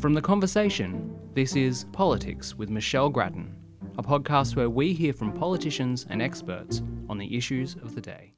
From 0.00 0.14
The 0.14 0.22
Conversation, 0.22 1.14
this 1.34 1.54
is 1.56 1.84
Politics 1.92 2.54
with 2.54 2.70
Michelle 2.70 3.10
Grattan, 3.10 3.54
a 3.98 4.02
podcast 4.02 4.56
where 4.56 4.70
we 4.70 4.94
hear 4.94 5.12
from 5.12 5.30
politicians 5.30 6.06
and 6.08 6.22
experts 6.22 6.80
on 7.10 7.18
the 7.18 7.36
issues 7.36 7.74
of 7.74 7.94
the 7.94 8.00
day. 8.00 8.32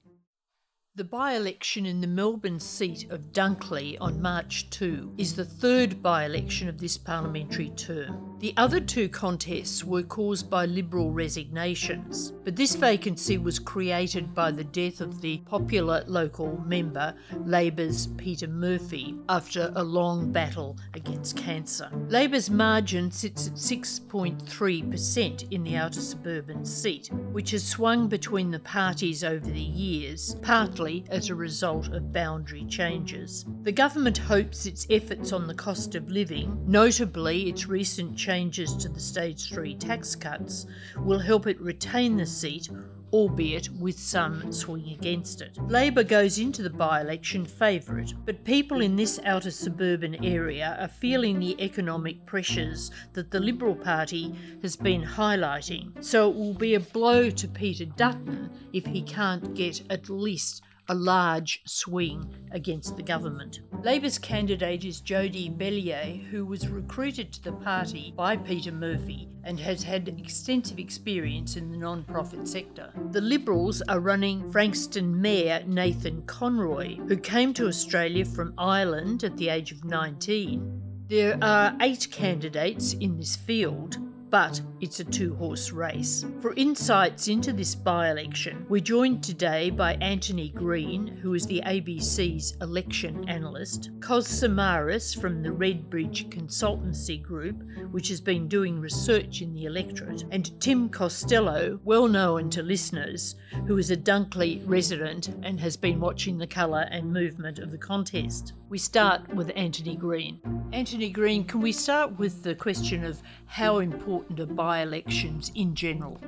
The 0.97 1.05
by 1.05 1.35
election 1.35 1.87
in 1.87 2.01
the 2.01 2.09
Melbourne 2.09 2.59
seat 2.59 3.09
of 3.13 3.33
Dunkley 3.33 3.97
on 4.01 4.21
March 4.21 4.71
2 4.71 5.15
is 5.19 5.37
the 5.37 5.45
third 5.45 6.03
by 6.03 6.25
election 6.25 6.69
of 6.69 6.79
this 6.79 6.99
parliamentary 6.99 7.71
term. 7.71 8.32
The 8.43 8.55
other 8.57 8.81
two 8.81 9.09
contests 9.09 9.85
were 9.85 10.03
caused 10.03 10.51
by 10.51 10.67
Liberal 10.67 11.13
resignations, 11.13 12.33
but 12.43 12.57
this 12.57 12.75
vacancy 12.75 13.39
was 13.39 13.61
created 13.61 14.35
by 14.35 14.51
the 14.51 14.65
death 14.65 15.01
of 15.01 15.21
the 15.21 15.39
popular 15.47 16.03
local 16.09 16.61
member, 16.67 17.15
Labor's 17.47 18.09
Peter 18.17 18.49
Murphy, 18.49 19.15
after 19.29 19.71
a 19.77 19.85
long 19.85 20.33
battle 20.33 20.77
against 20.95 21.37
cancer. 21.37 21.89
Labor's 22.09 22.51
margin 22.51 23.13
sits 23.13 23.47
at 23.47 23.55
6.3% 23.55 25.53
in 25.53 25.63
the 25.63 25.77
outer 25.77 26.01
suburban 26.01 26.65
seat, 26.65 27.11
which 27.31 27.53
has 27.53 27.65
swung 27.65 28.09
between 28.09 28.51
the 28.51 28.59
parties 28.59 29.23
over 29.23 29.47
the 29.47 29.61
years, 29.61 30.35
partly 30.43 31.05
as 31.11 31.31
a 31.31 31.35
result 31.37 31.93
of 31.93 32.13
boundary 32.13 32.65
changes. 32.65 33.45
The 33.63 33.71
government 33.71 34.19
hopes 34.19 34.67
its 34.67 34.85
efforts 34.91 35.33
on 35.33 35.47
the 35.47 35.55
cost 35.55 35.95
of 35.95 36.11
living, 36.11 36.61
notably 36.67 37.49
its 37.49 37.69
recent 37.69 38.19
changes 38.33 38.75
to 38.75 38.89
the 38.89 38.99
Stage 38.99 39.51
3 39.53 39.75
tax 39.75 40.17
cuts, 40.17 40.65
will 40.97 41.19
help 41.19 41.47
it 41.47 41.61
retain 41.61 42.17
the 42.17 42.25
seat 42.25 42.71
albeit 43.13 43.69
with 43.79 43.99
some 43.99 44.51
swing 44.51 44.89
against 44.99 45.43
it. 45.43 45.59
Labor 45.69 46.03
goes 46.03 46.39
into 46.39 46.63
the 46.63 46.71
by 46.71 47.03
election 47.03 47.45
favourite, 47.45 48.15
but 48.25 48.43
people 48.43 48.81
in 48.81 48.97
this 48.97 49.21
outer 49.27 49.51
suburban 49.51 50.25
area 50.25 50.79
are 50.81 50.89
feeling 50.89 51.39
the 51.39 51.63
economic 51.63 52.25
pressures 52.25 52.91
that 53.13 53.31
the 53.31 53.39
Liberal 53.39 53.75
Party 53.75 54.35
has 54.63 54.77
been 54.77 55.03
highlighting, 55.03 56.03
so 56.03 56.31
it 56.31 56.37
will 56.37 56.55
be 56.55 56.75
a 56.75 56.81
blow 56.81 57.29
to 57.29 57.47
Peter 57.47 57.85
Dutton 57.85 58.49
if 58.73 58.87
he 58.87 59.03
can't 59.03 59.53
get 59.53 59.83
at 59.91 60.09
least 60.09 60.63
a 60.89 60.95
large 60.95 61.63
swing 61.65 62.35
against 62.51 62.97
the 62.97 63.03
government. 63.03 63.61
Labor's 63.83 64.19
candidate 64.19 64.85
is 64.85 65.01
Jodie 65.01 65.57
Belyea, 65.57 66.29
who 66.31 66.45
was 66.45 66.69
recruited 66.69 67.33
to 67.33 67.43
the 67.43 67.53
party 67.53 68.13
by 68.17 68.37
Peter 68.37 68.73
Murphy 68.73 69.29
and 69.45 69.59
has 69.61 69.83
had 69.83 70.09
extensive 70.09 70.79
experience 70.79 71.57
in 71.57 71.71
the 71.71 71.77
non-profit 71.77 72.47
sector. 72.47 72.93
The 73.11 73.21
Liberals 73.21 73.83
are 73.89 74.01
running 74.01 74.51
Frankston 74.53 75.21
Mayor 75.21 75.63
Nathan 75.67 76.23
Conroy, 76.23 76.97
who 76.97 77.17
came 77.17 77.53
to 77.55 77.67
Australia 77.67 78.25
from 78.25 78.55
Ireland 78.57 79.25
at 79.25 79.37
the 79.37 79.49
age 79.49 79.73
of 79.73 79.85
19. 79.85 80.81
There 81.09 81.39
are 81.43 81.77
eight 81.81 82.09
candidates 82.11 82.95
in 82.95 83.17
this 83.17 83.37
field, 83.37 83.99
but 84.33 84.63
it's 84.81 84.99
a 84.99 85.05
two 85.05 85.35
horse 85.35 85.73
race. 85.73 86.25
For 86.41 86.55
insights 86.55 87.29
into 87.29 87.53
this 87.53 87.75
by 87.75 88.11
election, 88.11 88.65
we're 88.67 88.81
joined 88.81 89.23
today 89.23 89.69
by 89.69 89.93
Antony 89.97 90.49
Green, 90.49 91.07
who 91.07 91.35
is 91.35 91.47
the 91.47 91.63
ABC's 91.67 92.57
election 92.63 93.29
analyst, 93.29 93.91
Kos 94.01 94.27
Samaras 94.27 95.15
from 95.21 95.43
the 95.43 95.51
Redbridge 95.51 96.31
Consultancy 96.31 97.23
Group, 97.23 97.63
which 97.91 98.09
has 98.09 98.23
been 98.23 98.49
doing 98.49 98.81
research 98.81 99.43
in 99.43 99.53
the 99.53 99.67
electorate, 99.67 100.25
and 100.31 100.59
Tim 100.63 100.89
Costello, 100.89 101.79
well 101.85 102.09
known 102.09 102.49
to 102.51 102.63
listeners, 102.63 103.37
who 103.67 103.77
is 103.77 103.91
a 103.91 103.97
Dunkley 103.99 104.63
resident 104.65 105.29
and 105.43 105.61
has 105.61 105.77
been 105.77 106.01
watching 106.01 106.39
the 106.39 106.47
colour 106.47 106.89
and 106.91 107.13
movement 107.13 107.59
of 107.59 107.71
the 107.71 107.77
contest. 107.77 108.55
We 108.73 108.79
start 108.79 109.29
with 109.35 109.53
Antony 109.55 109.97
Green. 109.97 110.41
Antony 110.73 111.11
Green, 111.11 111.45
can 111.45 111.61
we 111.61 111.73
start 111.73 112.19
with 112.19 112.43
the 112.43 112.55
question 112.55 113.05
of 113.05 113.23
how 113.45 113.81
important 113.81 114.41
are 114.41 114.47
by 114.47 114.81
elections 114.81 115.53
in 115.55 115.75
general? 115.75 116.19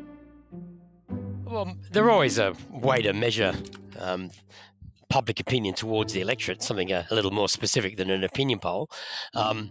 Well, 1.46 1.74
they're 1.90 2.10
always 2.10 2.36
a 2.36 2.54
way 2.70 3.00
to 3.00 3.14
measure 3.14 3.54
um, 3.98 4.30
public 5.08 5.40
opinion 5.40 5.74
towards 5.74 6.12
the 6.12 6.20
electorate, 6.20 6.62
something 6.62 6.92
a, 6.92 7.06
a, 7.10 7.14
little 7.14 7.30
more 7.30 7.48
specific 7.48 7.96
than 7.96 8.10
an 8.10 8.24
opinion 8.24 8.58
poll. 8.58 8.90
Um, 9.32 9.70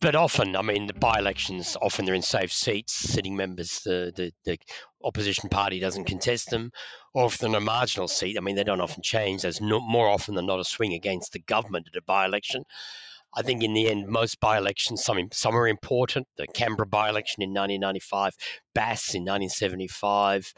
but 0.00 0.14
often, 0.14 0.56
I 0.56 0.62
mean, 0.62 0.86
the 0.86 0.94
by-elections 0.94 1.76
often 1.82 2.06
they're 2.06 2.14
in 2.14 2.22
safe 2.22 2.50
seats, 2.50 2.94
sitting 2.94 3.36
members. 3.36 3.82
The, 3.84 4.10
the, 4.16 4.32
the 4.46 4.58
opposition 5.04 5.50
party 5.50 5.80
doesn't 5.80 6.04
contest 6.04 6.48
them, 6.48 6.72
or 7.18 7.26
if 7.26 7.38
they're 7.38 7.48
in 7.48 7.56
a 7.56 7.60
marginal 7.60 8.06
seat, 8.06 8.36
I 8.38 8.40
mean, 8.40 8.54
they 8.54 8.62
don't 8.62 8.80
often 8.80 9.02
change. 9.02 9.42
There's 9.42 9.60
no, 9.60 9.80
more 9.80 10.08
often 10.08 10.36
than 10.36 10.46
not 10.46 10.60
a 10.60 10.64
swing 10.64 10.94
against 10.94 11.32
the 11.32 11.40
government 11.40 11.88
at 11.92 11.98
a 11.98 12.02
by-election. 12.02 12.62
I 13.34 13.42
think 13.42 13.64
in 13.64 13.74
the 13.74 13.90
end, 13.90 14.06
most 14.06 14.38
by-elections, 14.38 15.02
some 15.02 15.18
some 15.32 15.56
are 15.56 15.66
important. 15.66 16.28
The 16.36 16.46
Canberra 16.46 16.86
by-election 16.86 17.42
in 17.42 17.50
1995, 17.50 18.34
Bass 18.72 19.16
in 19.16 19.22
1975, 19.22 20.52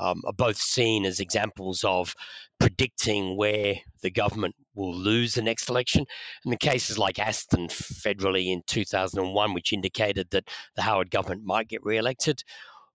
um, 0.00 0.22
are 0.24 0.32
both 0.32 0.56
seen 0.56 1.04
as 1.04 1.20
examples 1.20 1.84
of 1.84 2.14
predicting 2.58 3.36
where 3.36 3.74
the 4.00 4.10
government 4.10 4.54
will 4.74 4.96
lose 4.96 5.34
the 5.34 5.42
next 5.42 5.68
election. 5.68 6.06
And 6.42 6.52
the 6.54 6.56
cases 6.56 6.96
like 6.96 7.18
Aston 7.18 7.68
federally 7.68 8.50
in 8.50 8.62
2001, 8.66 9.52
which 9.52 9.74
indicated 9.74 10.28
that 10.30 10.48
the 10.74 10.82
Howard 10.82 11.10
government 11.10 11.44
might 11.44 11.68
get 11.68 11.84
re-elected, 11.84 12.42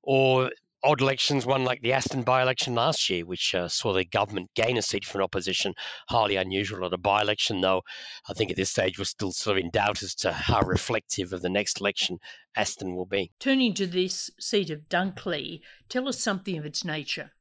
or 0.01 0.50
odd 0.84 1.02
elections, 1.02 1.46
one 1.46 1.64
like 1.64 1.82
the 1.82 1.94
Aston 1.94 2.24
by 2.24 2.42
election 2.42 2.76
last 2.76 3.10
year, 3.10 3.26
which 3.26 3.56
uh, 3.56 3.68
saw 3.68 3.94
the 3.94 4.06
government 4.06 4.50
gain 4.56 4.78
a 4.78 4.82
seat 4.82 5.06
from 5.06 5.22
opposition, 5.22 5.74
highly 6.10 6.36
unusual 6.36 6.86
at 6.86 6.94
a 6.94 6.98
by 6.98 7.22
election, 7.22 7.62
though 7.62 7.82
I 8.30 8.34
think 8.34 8.52
at 8.52 8.58
this 8.58 8.70
stage 8.70 8.98
we're 8.98 9.06
still 9.06 9.32
sort 9.32 9.58
of 9.58 9.64
in 9.64 9.72
doubt 9.72 10.04
as 10.04 10.14
to 10.16 10.32
how 10.32 10.62
reflective 10.62 11.34
of 11.34 11.42
the 11.42 11.50
next 11.50 11.80
election 11.80 12.20
Aston 12.56 12.96
will 12.96 13.06
be. 13.06 13.32
Turning 13.40 13.74
to 13.76 13.88
this 13.88 14.30
seat 14.40 14.70
of 14.70 14.90
Dunkley, 14.90 15.62
tell 15.90 16.08
us 16.08 16.20
something 16.20 16.58
of 16.58 16.66
its 16.66 16.84
nature. 16.84 17.32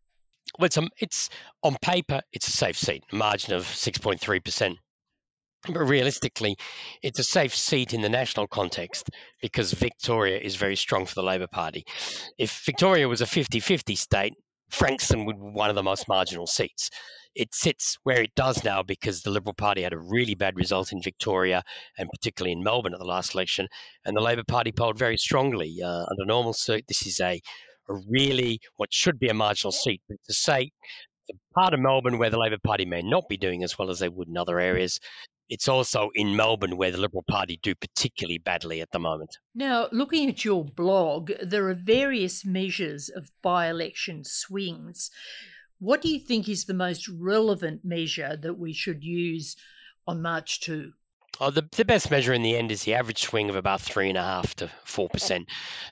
Well, 0.59 0.67
it's, 0.67 0.79
um, 0.79 0.91
it's 0.99 1.31
on 1.63 1.77
paper, 1.83 2.21
it's 2.33 2.49
a 2.49 2.53
safe 2.53 2.77
seat, 2.77 3.05
a 3.13 3.17
margin 3.17 3.55
of 3.55 3.63
6.3%. 3.65 4.77
But 5.69 5.87
realistically, 5.87 6.57
it's 7.03 7.21
a 7.21 7.25
safe 7.25 7.55
seat 7.55 7.95
in 7.95 8.01
the 8.01 8.09
national 8.09 8.49
context 8.49 9.11
because 9.41 9.73
Victoria 9.73 10.39
is 10.39 10.57
very 10.57 10.75
strong 10.75 11.07
for 11.07 11.15
the 11.15 11.23
Labor 11.23 11.47
Party. 11.47 11.85
If 12.37 12.63
Victoria 12.67 13.09
was 13.09 13.21
a 13.21 13.27
50 13.27 13.61
50 13.61 13.95
state, 13.95 14.35
Frankston 14.71 15.25
would 15.27 15.37
be 15.37 15.51
one 15.53 15.71
of 15.71 15.77
the 15.77 15.83
most 15.83 16.09
marginal 16.09 16.47
seats. 16.47 16.91
It 17.35 17.55
sits 17.55 17.97
where 18.03 18.23
it 18.23 18.35
does 18.35 18.65
now 18.65 18.83
because 18.83 19.23
the 19.23 19.31
Liberal 19.31 19.55
Party 19.55 19.83
had 19.83 19.93
a 19.93 19.99
really 19.99 20.35
bad 20.35 20.57
result 20.57 20.93
in 20.93 21.01
Victoria 21.01 21.63
and 21.97 22.09
particularly 22.11 22.53
in 22.53 22.63
Melbourne 22.63 22.95
at 22.95 22.99
the 22.99 23.07
last 23.07 23.35
election, 23.35 23.69
and 24.05 24.17
the 24.17 24.21
Labor 24.21 24.45
Party 24.49 24.73
polled 24.73 24.99
very 24.99 25.17
strongly. 25.17 25.77
Uh, 25.83 26.05
under 26.11 26.25
normal 26.27 26.55
suit, 26.55 26.85
this 26.89 27.07
is 27.07 27.21
a, 27.21 27.41
a 27.89 27.95
really 28.09 28.59
what 28.77 28.93
should 28.93 29.19
be 29.19 29.29
a 29.29 29.35
marginal 29.35 29.73
seat, 29.73 30.01
but 30.09 30.17
to 30.27 30.35
say 30.35 30.71
the 31.29 31.35
part 31.55 31.73
of 31.73 31.81
Melbourne 31.81 32.19
where 32.19 32.31
the 32.31 32.39
Labor 32.39 32.59
Party 32.65 32.85
may 32.85 33.03
not 33.03 33.29
be 33.29 33.37
doing 33.37 33.63
as 33.63 33.79
well 33.79 33.91
as 33.91 34.01
they 34.01 34.09
would 34.09 34.29
in 34.29 34.37
other 34.37 34.59
areas, 34.59 34.99
it's 35.53 35.69
also 35.69 36.09
in 36.15 36.35
Melbourne 36.35 36.79
where 36.79 36.91
the 36.91 36.97
Liberal 36.97 37.25
Party 37.29 37.61
do 37.63 37.75
particularly 37.75 38.39
badly 38.39 38.81
at 38.81 38.91
the 38.91 38.99
moment. 38.99 39.37
Now, 39.55 39.87
looking 39.93 40.31
at 40.31 40.47
your 40.47 40.65
blog, 40.65 41.31
there 41.43 41.69
are 41.69 41.75
various 41.75 42.43
measures 42.43 43.11
of 43.11 43.31
by 43.43 43.69
election 43.69 44.25
swings. 44.25 45.11
What 45.79 46.01
do 46.01 46.09
you 46.09 46.19
think 46.19 46.49
is 46.49 46.65
the 46.65 46.73
most 46.73 47.07
relevant 47.07 47.85
measure 47.85 48.35
that 48.35 48.59
we 48.59 48.73
should 48.73 49.05
use 49.05 49.55
on 50.07 50.23
March 50.23 50.59
2? 50.63 50.95
Oh, 51.41 51.51
the, 51.51 51.67
the 51.73 51.85
best 51.85 52.11
measure 52.11 52.33
in 52.33 52.43
the 52.43 52.57
end 52.57 52.71
is 52.71 52.85
the 52.85 52.95
average 52.95 53.23
swing 53.23 53.49
of 53.49 53.57
about 53.57 53.81
three 53.81 54.09
and 54.09 54.19
a 54.19 54.23
half 54.23 54.55
to 54.57 54.71
four 54.85 55.09
percent. 55.09 55.49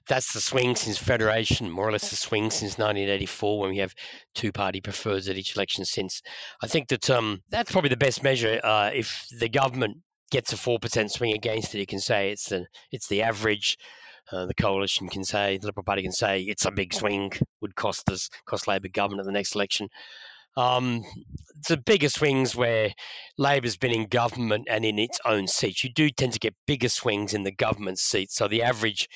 That's 0.06 0.32
the 0.32 0.40
swing 0.40 0.76
since 0.76 0.98
Federation, 0.98 1.70
more 1.70 1.88
or 1.88 1.92
less 1.92 2.10
the 2.10 2.16
swing 2.16 2.50
since 2.50 2.78
1984, 2.78 3.58
when 3.58 3.70
we 3.70 3.78
have 3.78 3.94
two-party 4.34 4.80
prefers 4.82 5.28
at 5.28 5.38
each 5.38 5.56
election 5.56 5.84
since. 5.84 6.20
I 6.62 6.66
think 6.66 6.88
that 6.88 7.08
um, 7.08 7.40
that's 7.48 7.72
probably 7.72 7.88
the 7.88 7.96
best 7.96 8.22
measure. 8.22 8.60
Uh, 8.62 8.90
if 8.94 9.26
the 9.38 9.48
government 9.48 9.96
gets 10.30 10.52
a 10.52 10.56
four 10.56 10.78
percent 10.78 11.10
swing 11.10 11.32
against 11.32 11.74
it, 11.74 11.78
you 11.78 11.86
can 11.86 12.00
say 12.00 12.30
it's 12.30 12.50
the 12.50 12.66
it's 12.92 13.08
the 13.08 13.22
average. 13.22 13.78
Uh, 14.30 14.46
the 14.46 14.54
coalition 14.54 15.08
can 15.08 15.24
say, 15.24 15.58
the 15.58 15.66
Liberal 15.66 15.82
Party 15.82 16.02
can 16.02 16.12
say, 16.12 16.42
it's 16.42 16.64
a 16.64 16.70
big 16.70 16.94
swing, 16.94 17.32
would 17.60 17.74
cost 17.74 18.08
us, 18.10 18.28
cost 18.46 18.68
Labor 18.68 18.86
government 18.86 19.20
at 19.20 19.26
the 19.26 19.32
next 19.32 19.56
election. 19.56 19.88
Um, 20.56 21.04
the 21.68 21.76
bigger 21.76 22.08
swings 22.08 22.56
where 22.56 22.92
Labor's 23.38 23.76
been 23.76 23.94
in 23.94 24.06
government 24.06 24.66
and 24.70 24.84
in 24.84 24.98
its 24.98 25.18
own 25.24 25.46
seats, 25.46 25.84
you 25.84 25.90
do 25.92 26.10
tend 26.10 26.32
to 26.32 26.38
get 26.38 26.54
bigger 26.66 26.88
swings 26.88 27.34
in 27.34 27.44
the 27.44 27.52
government 27.52 27.98
seats. 27.98 28.36
So 28.36 28.48
the 28.48 28.62
average 28.62 29.08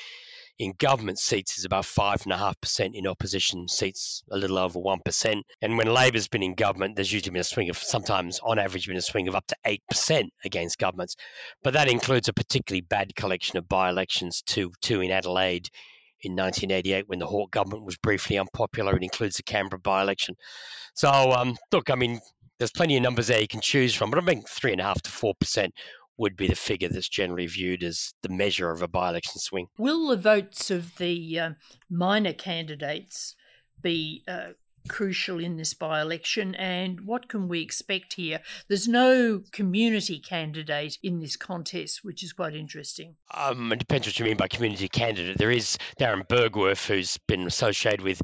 in 0.61 0.73
government 0.79 1.19
seats 1.19 1.59
is 1.59 1.65
about 1.65 1.85
five 1.85 2.23
and 2.23 2.33
a 2.33 2.37
half 2.37 2.61
percent. 2.61 2.95
In 2.95 3.09
opposition 3.09 3.67
seats, 3.67 4.23
a 4.31 4.37
little 4.37 4.59
over 4.59 4.79
one 4.79 5.01
percent. 5.05 5.45
And 5.63 5.77
when 5.77 5.93
Labor's 5.93 6.29
been 6.29 6.45
in 6.45 6.55
government, 6.55 6.95
there's 6.95 7.13
usually 7.13 7.33
been 7.33 7.41
a 7.41 7.45
swing 7.45 7.71
of 7.71 7.79
sometimes, 7.79 8.39
on 8.45 8.59
average, 8.59 8.87
been 8.87 8.97
a 8.97 9.03
swing 9.03 9.27
of 9.27 9.35
up 9.35 9.47
to 9.49 9.57
eight 9.67 9.83
percent 9.91 10.31
against 10.45 10.79
governments. 10.79 11.17
But 11.65 11.75
that 11.75 11.91
includes 11.91 12.29
a 12.29 12.33
particularly 12.33 12.83
bad 12.83 13.17
collection 13.17 13.59
of 13.59 13.69
by-elections, 13.69 14.43
two 14.47 14.71
two 14.81 15.01
in 15.01 15.11
Adelaide 15.11 15.69
in 16.23 16.33
1988 16.33 17.09
when 17.09 17.19
the 17.19 17.27
Hawke 17.27 17.51
government 17.51 17.85
was 17.85 17.97
briefly 17.97 18.39
unpopular. 18.39 18.97
It 18.97 19.03
includes 19.03 19.37
the 19.37 19.43
Canberra 19.43 19.81
by-election. 19.81 20.37
So, 20.95 21.11
um, 21.11 21.57
look, 21.73 21.91
I 21.91 21.95
mean, 21.95 22.21
there's 22.59 22.73
plenty 22.73 22.97
of 22.97 23.03
numbers 23.03 23.27
there 23.27 23.41
you 23.41 23.49
can 23.49 23.61
choose 23.61 23.95
from, 23.95 24.11
but 24.11 24.23
I 24.23 24.27
think 24.27 24.49
three 24.49 24.73
and 24.73 24.81
a 24.81 24.85
half 24.85 25.03
to 25.03 25.11
four 25.11 25.35
percent 25.39 25.75
would 26.17 26.37
be 26.37 26.47
the 26.47 26.55
figure 26.55 26.89
that's 26.89 27.09
generally 27.09 27.47
viewed 27.47 27.83
as 27.83 28.15
the 28.23 28.29
measure 28.29 28.71
of 28.71 28.83
a 28.83 28.89
by 28.89 29.11
election 29.11 29.41
swing. 29.41 29.67
Will 29.79 30.09
the 30.09 30.17
votes 30.17 30.71
of 30.71 30.97
the 30.97 31.41
uh, 31.41 31.51
minor 31.91 32.33
candidates 32.33 33.35
be 33.83 34.23
uh, 34.29 34.51
crucial 34.89 35.39
in 35.39 35.57
this 35.57 35.75
by 35.75 36.01
election 36.01 36.55
and 36.55 37.03
what 37.03 37.29
can 37.29 37.49
we 37.49 37.61
expect 37.61 38.15
here? 38.15 38.41
There's 38.69 38.89
no 38.89 39.43
community 39.53 40.19
candidate 40.19 40.99
in 41.03 41.21
this 41.21 41.37
contest, 41.37 42.01
which 42.03 42.23
is 42.23 42.33
quite 42.33 42.55
interesting. 42.55 43.17
Um, 43.33 43.73
it 43.73 43.79
depends 43.79 44.07
what 44.07 44.19
you 44.19 44.25
mean 44.25 44.37
by 44.37 44.49
community 44.49 44.89
candidate. 44.89 45.39
There 45.39 45.51
is 45.51 45.79
Darren 45.99 46.27
Bergwerf, 46.27 46.87
who's 46.87 47.19
been 47.27 47.47
associated 47.47 48.03
with 48.03 48.21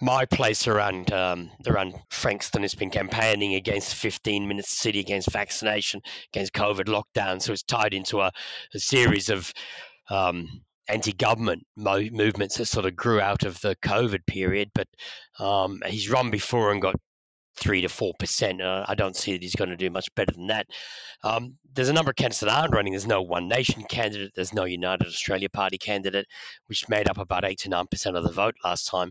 my 0.00 0.24
place 0.24 0.66
around 0.66 1.12
um, 1.12 1.50
around 1.66 1.94
Frankston 2.10 2.62
has 2.62 2.74
been 2.74 2.90
campaigning 2.90 3.54
against 3.54 3.94
15 3.94 4.48
minutes 4.48 4.70
city, 4.70 5.00
against 5.00 5.30
vaccination, 5.30 6.00
against 6.32 6.52
COVID 6.54 6.86
lockdown. 6.86 7.40
So 7.42 7.52
it's 7.52 7.62
tied 7.62 7.92
into 7.92 8.20
a, 8.20 8.32
a 8.74 8.78
series 8.78 9.28
of 9.28 9.52
um, 10.08 10.62
anti-government 10.90 11.62
mo- 11.76 12.08
movements 12.12 12.56
that 12.56 12.66
sort 12.66 12.86
of 12.86 12.96
grew 12.96 13.20
out 13.20 13.44
of 13.44 13.60
the 13.60 13.76
COVID 13.84 14.26
period. 14.26 14.70
But 14.74 14.88
um, 15.38 15.80
he's 15.86 16.10
run 16.10 16.30
before 16.30 16.72
and 16.72 16.82
got 16.82 16.96
three 17.56 17.80
to 17.82 17.88
four 17.88 18.12
percent. 18.18 18.62
Uh, 18.62 18.84
I 18.88 18.94
don't 18.94 19.16
see 19.16 19.32
that 19.32 19.42
he's 19.42 19.54
going 19.56 19.70
to 19.70 19.76
do 19.76 19.90
much 19.90 20.08
better 20.14 20.32
than 20.32 20.46
that. 20.46 20.66
Um, 21.24 21.56
there's 21.74 21.90
a 21.90 21.92
number 21.92 22.10
of 22.10 22.16
candidates 22.16 22.40
that 22.40 22.48
aren't 22.48 22.74
running. 22.74 22.92
There's 22.92 23.06
no 23.06 23.22
One 23.22 23.48
Nation 23.48 23.84
candidate. 23.88 24.32
There's 24.34 24.54
no 24.54 24.64
United 24.64 25.06
Australia 25.06 25.48
Party 25.48 25.76
candidate, 25.76 26.26
which 26.66 26.88
made 26.88 27.08
up 27.08 27.18
about 27.18 27.44
eight 27.44 27.58
to 27.60 27.68
nine 27.68 27.86
percent 27.90 28.16
of 28.16 28.24
the 28.24 28.32
vote 28.32 28.54
last 28.64 28.88
time. 28.88 29.10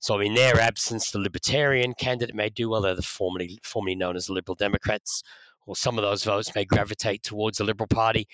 So 0.00 0.18
in 0.20 0.34
their 0.34 0.58
absence, 0.60 1.10
the 1.10 1.18
Libertarian 1.20 1.94
candidate 1.94 2.34
may 2.34 2.48
do 2.48 2.70
well. 2.70 2.82
They're 2.82 2.94
the 2.94 3.02
formerly 3.02 3.58
formerly 3.62 3.94
known 3.96 4.16
as 4.16 4.26
the 4.26 4.32
Liberal 4.32 4.56
Democrats, 4.56 5.22
or 5.66 5.76
some 5.76 5.96
of 5.98 6.02
those 6.02 6.24
votes 6.24 6.54
may 6.54 6.64
gravitate 6.64 7.22
towards 7.22 7.58
the 7.58 7.64
Liberal 7.64 7.88
Party. 7.88 8.26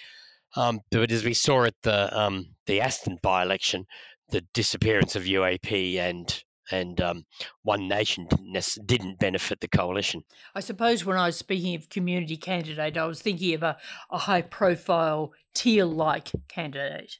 Um, 0.56 0.81
but 0.91 1.11
as 1.11 1.25
we 1.25 1.35
saw 1.35 1.64
at 1.64 1.75
the 1.82 2.19
um, 2.19 2.47
the 2.67 2.81
Aston 2.81 3.19
by-election, 3.23 3.87
the 4.31 4.43
disappearance 4.52 5.17
of 5.17 5.25
UAP 5.25 5.97
and 5.99 6.43
and 6.73 7.00
um, 7.00 7.25
One 7.62 7.88
Nation 7.88 8.26
didn't, 8.31 8.79
didn't 8.87 9.19
benefit 9.19 9.61
the 9.61 9.69
coalition. 9.69 10.23
I 10.55 10.61
suppose 10.61 11.05
when 11.05 11.17
I 11.17 11.26
was 11.26 11.37
speaking 11.37 11.75
of 11.75 11.88
community 11.88 12.37
candidate, 12.37 12.97
I 12.97 13.06
was 13.06 13.20
thinking 13.20 13.55
of 13.55 13.62
a, 13.62 13.76
a 14.11 14.19
high-profile 14.19 15.32
Teal-like 15.52 16.31
candidate. 16.49 17.19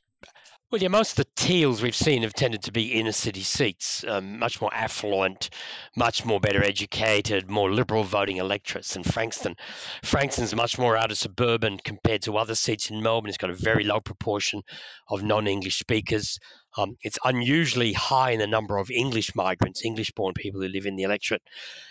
Well, 0.71 0.81
yeah, 0.81 0.87
most 0.87 1.19
of 1.19 1.25
the 1.25 1.31
teals 1.35 1.83
we've 1.83 1.97
seen 1.97 2.23
have 2.23 2.33
tended 2.33 2.63
to 2.63 2.71
be 2.71 2.93
inner 2.93 3.11
city 3.11 3.43
seats, 3.43 4.05
um, 4.07 4.39
much 4.39 4.61
more 4.61 4.73
affluent, 4.73 5.51
much 5.97 6.25
more 6.25 6.39
better 6.39 6.63
educated, 6.63 7.51
more 7.51 7.73
liberal 7.73 8.05
voting 8.05 8.37
electorates 8.37 8.95
than 8.95 9.03
Frankston. 9.03 9.57
Frankston's 10.05 10.55
much 10.55 10.79
more 10.79 10.97
outer 10.97 11.17
suburban 11.17 11.79
compared 11.79 12.23
to 12.23 12.37
other 12.37 12.55
seats 12.55 12.89
in 12.89 13.03
Melbourne. 13.03 13.31
It's 13.31 13.37
got 13.37 13.51
a 13.51 13.55
very 13.55 13.83
low 13.83 13.99
proportion 13.99 14.63
of 15.09 15.25
non 15.25 15.49
English 15.49 15.77
speakers. 15.77 16.39
Um, 16.77 16.97
it's 17.03 17.19
unusually 17.25 17.93
high 17.93 18.31
in 18.31 18.39
the 18.39 18.47
number 18.47 18.77
of 18.79 18.93
English 18.93 19.35
migrants, 19.35 19.85
English 19.85 20.13
born 20.13 20.35
people 20.35 20.61
who 20.61 20.69
live 20.69 20.87
in 20.87 20.95
the 20.95 21.03
electorate. 21.03 21.43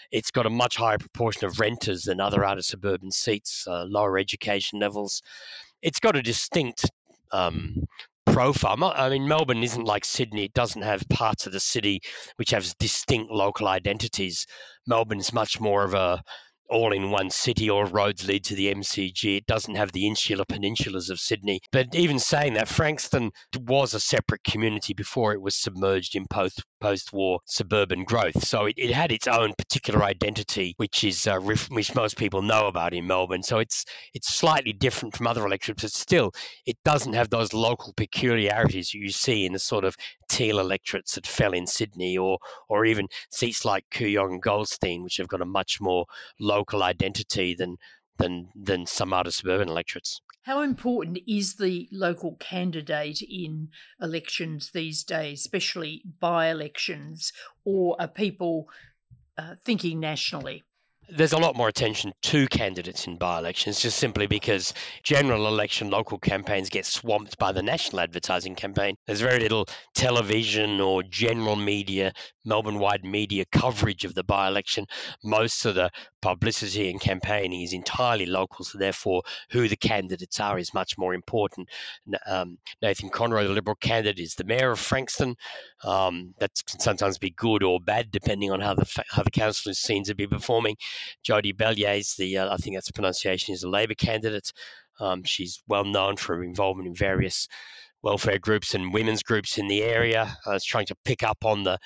It's 0.10 0.32
got 0.32 0.46
a 0.46 0.50
much 0.50 0.78
higher 0.78 0.98
proportion 0.98 1.44
of 1.44 1.60
renters 1.60 2.04
than 2.04 2.22
other 2.22 2.46
outer 2.46 2.62
suburban 2.62 3.12
seats, 3.12 3.68
uh, 3.68 3.84
lower 3.90 4.18
education 4.18 4.80
levels. 4.80 5.22
It's 5.82 6.00
got 6.00 6.16
a 6.16 6.22
distinct 6.22 6.90
um, 7.34 7.86
profile. 8.34 8.94
I 8.96 9.10
mean, 9.10 9.28
Melbourne 9.28 9.64
isn't 9.64 9.86
like 9.86 10.06
Sydney. 10.06 10.46
It 10.46 10.54
doesn't 10.54 10.82
have 10.82 11.08
parts 11.10 11.46
of 11.46 11.54
the 11.54 11.60
city 11.60 12.02
which 12.38 12.52
have 12.52 12.78
distinct 12.80 13.32
local 13.32 13.68
identities. 13.68 14.46
Melbourne 14.88 15.20
is 15.20 15.34
much 15.34 15.60
more 15.60 15.84
of 15.84 15.94
a 15.94 16.22
all 16.70 16.94
in 16.94 17.12
one 17.12 17.30
city, 17.30 17.70
all 17.70 17.86
roads 17.86 18.28
lead 18.28 18.44
to 18.46 18.56
the 18.56 18.74
MCG. 18.74 19.38
It 19.38 19.46
doesn't 19.48 19.76
have 19.76 19.92
the 19.92 20.08
insular 20.08 20.46
peninsulas 20.46 21.10
of 21.10 21.20
Sydney. 21.20 21.60
But 21.72 21.94
even 21.94 22.20
saying 22.20 22.54
that, 22.54 22.68
Frankston 22.68 23.32
was 23.60 23.94
a 23.94 24.00
separate 24.00 24.44
community 24.44 24.94
before 24.94 25.34
it 25.34 25.42
was 25.42 25.56
submerged 25.56 26.16
in 26.16 26.26
post 26.28 26.64
post 26.80 27.12
war 27.12 27.40
suburban 27.46 28.04
growth. 28.04 28.44
So 28.46 28.66
it, 28.66 28.76
it 28.78 28.92
had 28.92 29.12
its 29.12 29.28
own 29.28 29.54
particular 29.58 30.04
identity, 30.04 30.74
which 30.78 31.04
is 31.04 31.28
uh, 31.28 31.40
which 31.40 31.96
most 31.96 32.18
people 32.18 32.42
know 32.42 32.68
about 32.68 32.94
in 32.94 33.08
Melbourne. 33.08 33.44
So 33.44 33.60
it's 33.60 33.86
it's 34.14 34.34
slightly 34.34 34.74
different 34.74 35.16
from 35.16 35.28
other 35.28 35.46
electorates, 35.46 35.82
but 35.82 35.92
still 35.92 36.32
it 36.66 36.78
doesn't 36.86 37.14
have 37.14 37.30
those 37.30 37.54
local 37.54 37.94
peculiarities 37.94 38.94
you 38.94 39.10
see 39.10 39.46
in 39.46 39.54
the 39.54 39.60
sort 39.60 39.86
of 39.86 39.96
teal 40.30 40.60
electorates 40.60 41.16
that 41.16 41.28
fell 41.28 41.54
in 41.54 41.68
Sydney 41.68 42.18
or 42.18 42.38
or 42.70 42.86
even 42.86 43.08
seats 43.32 43.66
like 43.66 43.86
Kooyong 43.92 44.34
and 44.34 44.42
Goldstein, 44.42 45.04
which 45.04 45.18
have 45.18 45.28
got 45.28 45.42
a 45.42 45.46
much 45.46 45.82
more 45.82 46.06
local 46.40 46.84
identity 46.84 47.56
than 47.56 47.78
than 48.18 48.50
than 48.56 48.86
some 48.86 49.14
other 49.14 49.32
suburban 49.32 49.70
electorates. 49.70 50.22
How 50.44 50.62
important 50.62 51.20
is 51.28 51.56
the 51.56 51.90
local 51.92 52.36
candidate 52.40 53.22
in 53.22 53.70
elections 54.02 54.72
these 54.72 55.04
days, 55.04 55.42
especially 55.42 56.04
by 56.20 56.50
elections, 56.50 57.34
or 57.66 57.96
are 58.00 58.08
people 58.08 58.68
uh, 59.38 59.56
thinking 59.64 60.00
nationally? 60.00 60.64
There's 61.12 61.34
a 61.34 61.38
lot 61.38 61.56
more 61.56 61.68
attention 61.68 62.12
to 62.22 62.48
candidates 62.48 63.08
in 63.08 63.18
by-elections 63.18 63.80
just 63.80 63.98
simply 63.98 64.28
because 64.28 64.74
general 65.04 65.48
election 65.48 65.90
local 65.90 66.20
campaigns 66.20 66.70
get 66.70 66.86
swamped 66.86 67.38
by 67.38 67.52
the 67.52 67.64
national 67.64 68.00
advertising 68.00 68.56
campaign. 68.56 68.96
There's 69.08 69.22
very 69.22 69.40
little 69.40 69.66
television 69.96 70.80
or 70.80 71.04
general 71.04 71.56
media 71.56 72.14
melbourne-wide 72.46 73.04
media 73.04 73.46
coverage 73.52 74.06
of 74.06 74.16
the 74.16 74.24
by-election. 74.24 74.86
Most 75.24 75.66
of 75.66 75.76
the 75.76 75.90
publicity 76.22 76.90
and 76.90 77.00
campaigning 77.00 77.62
is 77.62 77.74
entirely 77.74 78.26
local 78.26 78.66
so 78.66 78.78
therefore 78.78 79.22
who 79.50 79.68
the 79.68 79.76
candidates 79.76 80.40
are 80.40 80.60
is 80.60 80.74
much 80.74 80.98
more 80.98 81.14
important 81.14 81.68
um, 82.28 82.58
nathan 82.82 83.10
conroy 83.10 83.44
the 83.44 83.54
liberal 83.54 83.76
candidate 83.76 84.20
is 84.20 84.36
the 84.36 84.44
mayor 84.44 84.72
of 84.72 84.80
frankston 84.80 85.36
um, 85.84 86.34
that 86.40 86.52
can 86.70 86.80
sometimes 86.80 87.18
be 87.18 87.32
good 87.32 87.64
or 87.64 87.80
bad 87.80 88.12
depending 88.12 88.52
on 88.52 88.60
how 88.60 88.74
the 88.74 89.04
how 89.10 89.24
the 89.24 89.32
council 89.32 89.70
is 89.70 89.80
seen 89.80 90.04
to 90.04 90.16
be 90.16 90.28
performing 90.28 90.76
Jodie 91.24 91.56
Belyea, 91.56 92.16
the 92.18 92.38
uh, 92.38 92.54
I 92.54 92.58
think 92.58 92.76
that's 92.76 92.88
the 92.88 92.94
pronunciation, 92.94 93.54
is 93.54 93.64
a 93.64 93.70
Labor 93.70 93.96
candidate. 93.96 94.52
Um, 95.00 95.24
she's 95.24 95.62
well 95.68 95.86
known 95.86 96.18
for 96.18 96.36
her 96.36 96.44
involvement 96.44 96.88
in 96.88 96.96
various 96.96 97.48
welfare 98.02 98.40
groups 98.40 98.74
and 98.74 98.94
women's 98.94 99.24
groups 99.24 99.58
in 99.58 99.68
the 99.68 99.84
area. 99.84 100.38
Uh, 100.46 100.52
it's 100.52 100.66
trying 100.66 100.86
to 100.88 100.96
pick 101.06 101.24
up 101.24 101.46
on 101.46 101.64
the, 101.64 101.78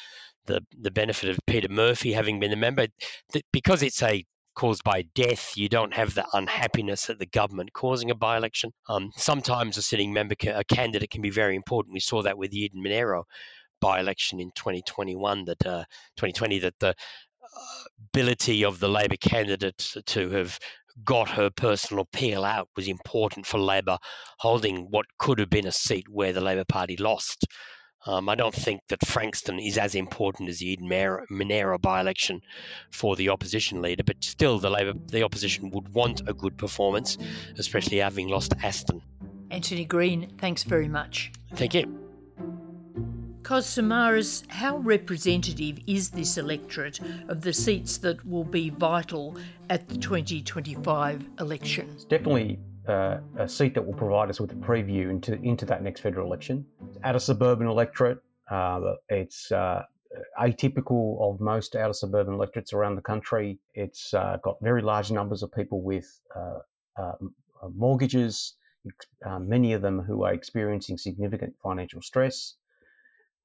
the 0.46 0.62
the 0.80 0.92
benefit 0.92 1.30
of 1.30 1.40
Peter 1.48 1.70
Murphy 1.70 2.14
having 2.14 2.40
been 2.40 2.52
a 2.52 2.58
member. 2.58 2.88
that 3.34 3.44
Because 3.52 3.84
it's 3.84 4.02
a 4.04 4.26
caused 4.56 4.84
by 4.84 5.04
death, 5.16 5.54
you 5.56 5.68
don't 5.68 5.94
have 5.94 6.14
the 6.14 6.26
unhappiness 6.34 7.10
at 7.10 7.20
the 7.20 7.26
government 7.26 7.74
causing 7.74 8.12
a 8.12 8.16
by-election. 8.16 8.72
Um, 8.88 9.12
sometimes 9.16 9.78
a 9.78 9.82
sitting 9.82 10.14
member, 10.14 10.36
a 10.46 10.64
candidate, 10.64 11.10
can 11.10 11.22
be 11.22 11.32
very 11.32 11.56
important. 11.56 11.94
We 11.94 12.00
saw 12.00 12.22
that 12.22 12.38
with 12.38 12.52
the 12.52 12.60
Eden 12.60 12.84
Monaro 12.84 13.26
by-election 13.82 14.40
in 14.40 14.52
2021, 14.56 15.46
that 15.46 15.66
uh, 15.66 15.84
2020, 16.18 16.60
that 16.60 16.76
the 16.80 16.94
ability 18.14 18.64
of 18.64 18.80
the 18.80 18.90
Labor 18.90 19.18
candidate 19.18 19.96
to 20.06 20.30
have 20.30 20.60
got 21.04 21.30
her 21.30 21.50
personal 21.50 22.04
appeal 22.04 22.46
out 22.46 22.70
was 22.76 22.88
important 22.88 23.46
for 23.46 23.60
Labor 23.60 23.98
holding 24.40 24.88
what 24.92 25.06
could 25.18 25.40
have 25.40 25.50
been 25.50 25.68
a 25.68 25.72
seat 25.72 26.06
where 26.10 26.34
the 26.34 26.42
Labor 26.42 26.66
Party 26.66 26.96
lost. 26.98 27.46
Um, 28.06 28.28
I 28.28 28.36
don't 28.36 28.54
think 28.54 28.82
that 28.90 29.06
Frankston 29.06 29.60
is 29.60 29.78
as 29.78 29.96
important 29.96 30.50
as 30.50 30.60
the 30.60 30.70
Eden 30.72 30.90
Monaro 31.30 31.78
by-election 31.78 32.42
for 32.92 33.16
the 33.16 33.30
opposition 33.30 33.82
leader, 33.82 34.04
but 34.04 34.24
still, 34.24 34.60
the 34.60 34.70
Labor, 34.70 34.94
the 35.08 35.24
opposition 35.24 35.70
would 35.70 35.94
want 35.94 36.22
a 36.28 36.34
good 36.34 36.58
performance, 36.58 37.18
especially 37.58 37.98
having 37.98 38.28
lost 38.28 38.54
Aston. 38.62 39.02
Antony 39.52 39.86
Green, 39.86 40.34
thanks 40.38 40.64
very 40.64 40.88
much. 40.88 41.32
Thank 41.56 41.76
you. 41.76 42.00
Kos 43.44 43.76
Samaras, 43.76 44.50
how 44.50 44.78
representative 44.78 45.78
is 45.86 46.10
this 46.10 46.38
electorate 46.38 47.00
of 47.28 47.42
the 47.42 47.52
seats 47.52 47.98
that 47.98 48.26
will 48.26 48.46
be 48.46 48.70
vital 48.70 49.38
at 49.70 49.90
the 49.90 49.98
2025 49.98 51.30
election? 51.40 51.90
It's 51.94 52.06
definitely 52.06 52.58
uh, 52.88 53.18
a 53.38 53.48
seat 53.48 53.74
that 53.76 53.86
will 53.86 53.94
provide 53.94 54.30
us 54.30 54.40
with 54.40 54.52
a 54.52 54.56
preview 54.56 55.10
into 55.10 55.34
into 55.42 55.66
that 55.66 55.84
next 55.84 56.02
federal 56.02 56.28
election. 56.28 56.66
At 57.04 57.16
a 57.16 57.20
suburban 57.20 57.68
electorate, 57.68 58.20
uh, 58.50 58.96
it's 59.10 59.52
uh, 59.52 59.84
atypical 60.40 61.22
of 61.22 61.40
most 61.40 61.76
outer 61.76 61.94
suburban 61.94 62.34
electorates 62.34 62.74
around 62.74 62.96
the 62.96 63.02
country. 63.02 63.60
It's 63.74 64.14
uh, 64.14 64.38
got 64.44 64.58
very 64.62 64.82
large 64.82 65.12
numbers 65.12 65.44
of 65.44 65.52
people 65.52 65.82
with 65.82 66.20
uh, 66.36 66.60
uh, 67.02 67.14
mortgages, 67.76 68.56
many 69.40 69.74
of 69.74 69.82
them 69.82 70.02
who 70.02 70.24
are 70.24 70.34
experiencing 70.34 70.98
significant 70.98 71.56
financial 71.64 72.02
stress. 72.02 72.56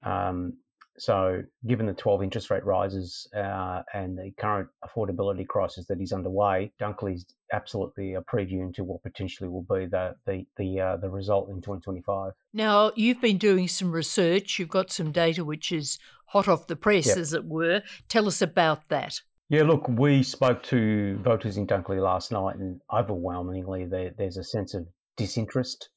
Um, 0.03 0.55
so, 0.99 1.43
given 1.67 1.87
the 1.87 1.95
12 1.95 2.25
interest 2.25 2.51
rate 2.51 2.65
rises 2.65 3.29
uh, 3.35 3.83
and 3.95 4.19
the 4.19 4.33
current 4.37 4.69
affordability 4.85 5.47
crisis 5.47 5.87
that 5.87 6.01
is 6.01 6.13
underway, 6.13 6.73
Dunkley 6.81 7.15
is 7.15 7.27
absolutely 7.53 8.15
a 8.15 8.21
preview 8.21 8.63
into 8.63 8.85
what 8.85 9.03
potentially 9.03 9.49
will 9.49 9.63
be 9.63 9.87
the 9.87 10.15
the 10.27 10.45
the, 10.57 10.81
uh, 10.81 10.97
the 10.97 11.11
result 11.11 11.49
in 11.49 11.57
2025. 11.57 12.33
Now, 12.53 12.93
you've 12.95 13.21
been 13.21 13.39
doing 13.39 13.69
some 13.69 13.93
research. 13.93 14.59
You've 14.59 14.69
got 14.69 14.91
some 14.91 15.13
data 15.13 15.45
which 15.45 15.73
is 15.73 15.99
hot 16.27 16.49
off 16.49 16.67
the 16.67 16.77
press, 16.77 17.07
yep. 17.07 17.17
as 17.17 17.33
it 17.33 17.45
were. 17.45 17.83
Tell 18.09 18.27
us 18.27 18.43
about 18.43 18.89
that. 18.89 19.21
Yeah, 19.49 19.63
look, 19.63 19.89
we 19.89 20.23
spoke 20.23 20.63
to 20.65 21.17
voters 21.19 21.57
in 21.57 21.67
Dunkley 21.67 22.03
last 22.03 22.31
night, 22.31 22.57
and 22.57 22.83
overwhelmingly, 22.93 23.87
there, 23.87 24.13
there's 24.17 24.37
a 24.37 24.45
sense 24.45 24.75
of 24.75 24.87
disinterest 25.17 25.89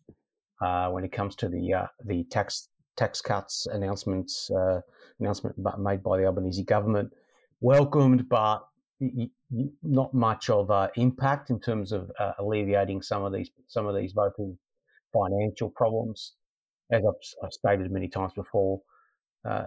uh, 0.61 0.89
when 0.89 1.03
it 1.03 1.11
comes 1.11 1.35
to 1.35 1.49
the 1.49 1.73
uh, 1.73 1.87
the 2.05 2.23
tax 2.25 2.69
tax 2.95 3.21
cuts 3.21 3.67
announcements 3.71 4.49
uh, 4.51 4.79
announcement 5.19 5.55
made 5.79 6.01
by 6.01 6.17
the 6.17 6.25
Albanese 6.25 6.63
government. 6.63 7.11
Welcomed, 7.59 8.27
but 8.27 8.65
not 9.81 10.13
much 10.13 10.49
of 10.49 10.69
uh, 10.69 10.89
impact 10.95 11.49
in 11.49 11.59
terms 11.59 11.91
of 11.91 12.11
uh, 12.19 12.33
alleviating 12.39 13.01
some 13.01 13.23
of 13.23 13.33
these 13.33 13.49
some 13.67 13.87
of 13.87 13.95
these 13.95 14.13
voters' 14.13 14.57
financial 15.11 15.69
problems. 15.69 16.33
As 16.91 17.03
I've, 17.05 17.45
I've 17.45 17.53
stated 17.53 17.91
many 17.91 18.09
times 18.09 18.33
before, 18.35 18.81
uh, 19.49 19.65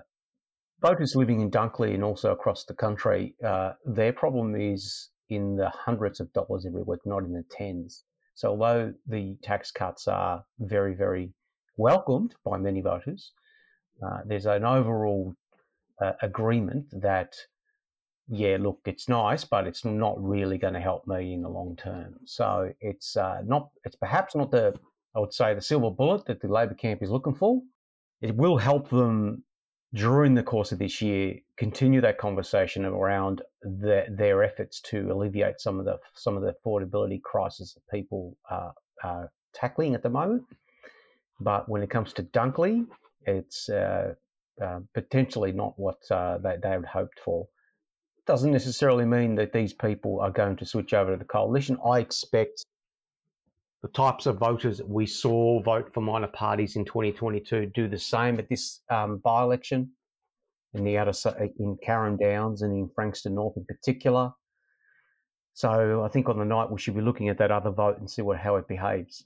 voters 0.81 1.15
living 1.17 1.41
in 1.41 1.51
Dunkley 1.51 1.95
and 1.95 2.05
also 2.05 2.33
across 2.33 2.65
the 2.65 2.75
country, 2.75 3.35
uh, 3.45 3.73
their 3.87 4.13
problem 4.13 4.55
is 4.55 5.11
in 5.31 5.57
the 5.57 5.71
hundreds 5.71 6.21
of 6.21 6.33
dollars 6.33 6.67
every 6.67 6.83
week, 6.83 7.01
not 7.07 7.25
in 7.25 7.33
the 7.33 7.45
tens. 7.51 8.05
So 8.35 8.51
although 8.51 8.93
the 9.07 9.37
tax 9.43 9.71
cuts 9.71 10.07
are 10.09 10.45
very, 10.59 10.95
very 10.95 11.33
welcomed 11.77 12.35
by 12.45 12.59
many 12.59 12.83
voters, 12.83 13.33
uh, 14.05 14.19
there's 14.27 14.47
an 14.47 14.65
overall 14.65 15.35
uh, 16.03 16.13
agreement 16.21 16.87
that, 16.93 17.35
yeah, 18.29 18.57
look, 18.59 18.81
it's 18.87 19.09
nice, 19.09 19.45
but 19.45 19.67
it's 19.67 19.85
not 19.85 20.23
really 20.23 20.59
going 20.59 20.75
to 20.75 20.81
help 20.81 21.07
me 21.07 21.35
in 21.35 21.43
the 21.43 21.49
long 21.49 21.77
term. 21.77 22.17
So 22.25 22.73
it's 22.81 23.17
uh, 23.17 23.43
not, 23.45 23.69
it's 23.85 23.97
perhaps 23.97 24.35
not 24.35 24.51
the, 24.51 24.75
I 25.15 25.21
would 25.21 25.35
say, 25.35 25.55
the 25.55 25.61
silver 25.61 25.91
bullet 25.91 26.27
that 26.27 26.41
the 26.41 26.49
Labor 26.49 26.75
camp 26.75 27.03
is 27.03 27.11
looking 27.11 27.35
for. 27.35 27.61
It 28.23 28.35
will 28.35 28.57
help 28.57 28.89
them 28.89 29.45
during 29.93 30.35
the 30.35 30.43
course 30.43 30.73
of 30.73 30.79
this 30.79 31.01
year 31.01 31.37
continue 31.57 32.01
that 32.01 32.19
conversation 32.19 32.85
around 32.85 33.43
the, 33.63 34.07
their 34.11 34.43
efforts 34.43 34.81
to 34.81 35.13
alleviate 35.13 35.61
some 35.61 35.79
of 35.79 35.85
the 35.85 35.99
some 36.15 36.37
of 36.37 36.43
the 36.43 36.53
affordability 36.53 37.23
crisis 37.23 37.75
that 37.75 37.97
people 37.97 38.37
are, 38.51 38.73
are 39.05 39.31
tackling 39.53 39.95
at 39.95 40.03
the 40.03 40.09
moment. 40.11 40.43
But 41.41 41.69
when 41.69 41.83
it 41.83 41.91
comes 41.91 42.13
to 42.15 42.23
Dunkley, 42.23 42.87
it's 43.27 43.69
uh, 43.69 44.15
uh, 44.63 44.81
potentially 44.95 45.53
not 45.53 45.75
what 45.79 45.99
uh, 46.11 46.39
they, 46.39 46.57
they 46.63 46.71
had 46.71 46.87
hoped 46.87 47.21
for. 47.21 47.47
Doesn't 48.27 48.53
necessarily 48.53 49.05
mean 49.05 49.35
that 49.35 49.53
these 49.53 49.73
people 49.73 50.21
are 50.21 50.31
going 50.31 50.57
to 50.57 50.65
switch 50.65 50.95
over 50.95 51.13
to 51.13 51.17
the 51.17 51.25
coalition. 51.25 51.77
I 51.85 51.99
expect 52.01 52.65
the 53.83 53.89
types 53.89 54.25
of 54.25 54.39
voters 54.39 54.81
we 54.83 55.05
saw 55.05 55.61
vote 55.61 55.93
for 55.93 56.01
minor 56.01 56.29
parties 56.29 56.77
in 56.77 56.87
2022 56.87 57.67
do 57.67 57.87
the 57.87 57.99
same 57.99 58.39
at 58.39 58.49
this 58.49 58.81
um, 58.91 59.19
by-election 59.19 59.91
in 60.73 60.85
the 60.85 60.97
outer 60.97 61.13
in 61.59 61.77
Carrum 61.87 62.19
Downs 62.19 62.63
and 62.63 62.73
in 62.73 62.89
Frankston 62.95 63.35
North 63.35 63.59
in 63.59 63.65
particular. 63.67 64.33
So 65.53 66.03
I 66.03 66.09
think 66.09 66.31
on 66.31 66.39
the 66.39 66.47
night 66.47 66.71
we 66.71 66.81
should 66.81 66.97
be 66.97 67.03
looking 67.03 67.29
at 67.29 67.37
that 67.39 67.51
other 67.51 67.71
vote 67.71 67.99
and 67.99 68.11
see 68.11 68.23
what 68.23 68.39
how 68.39 68.57
it 68.57 68.67
behaves. 68.67 69.25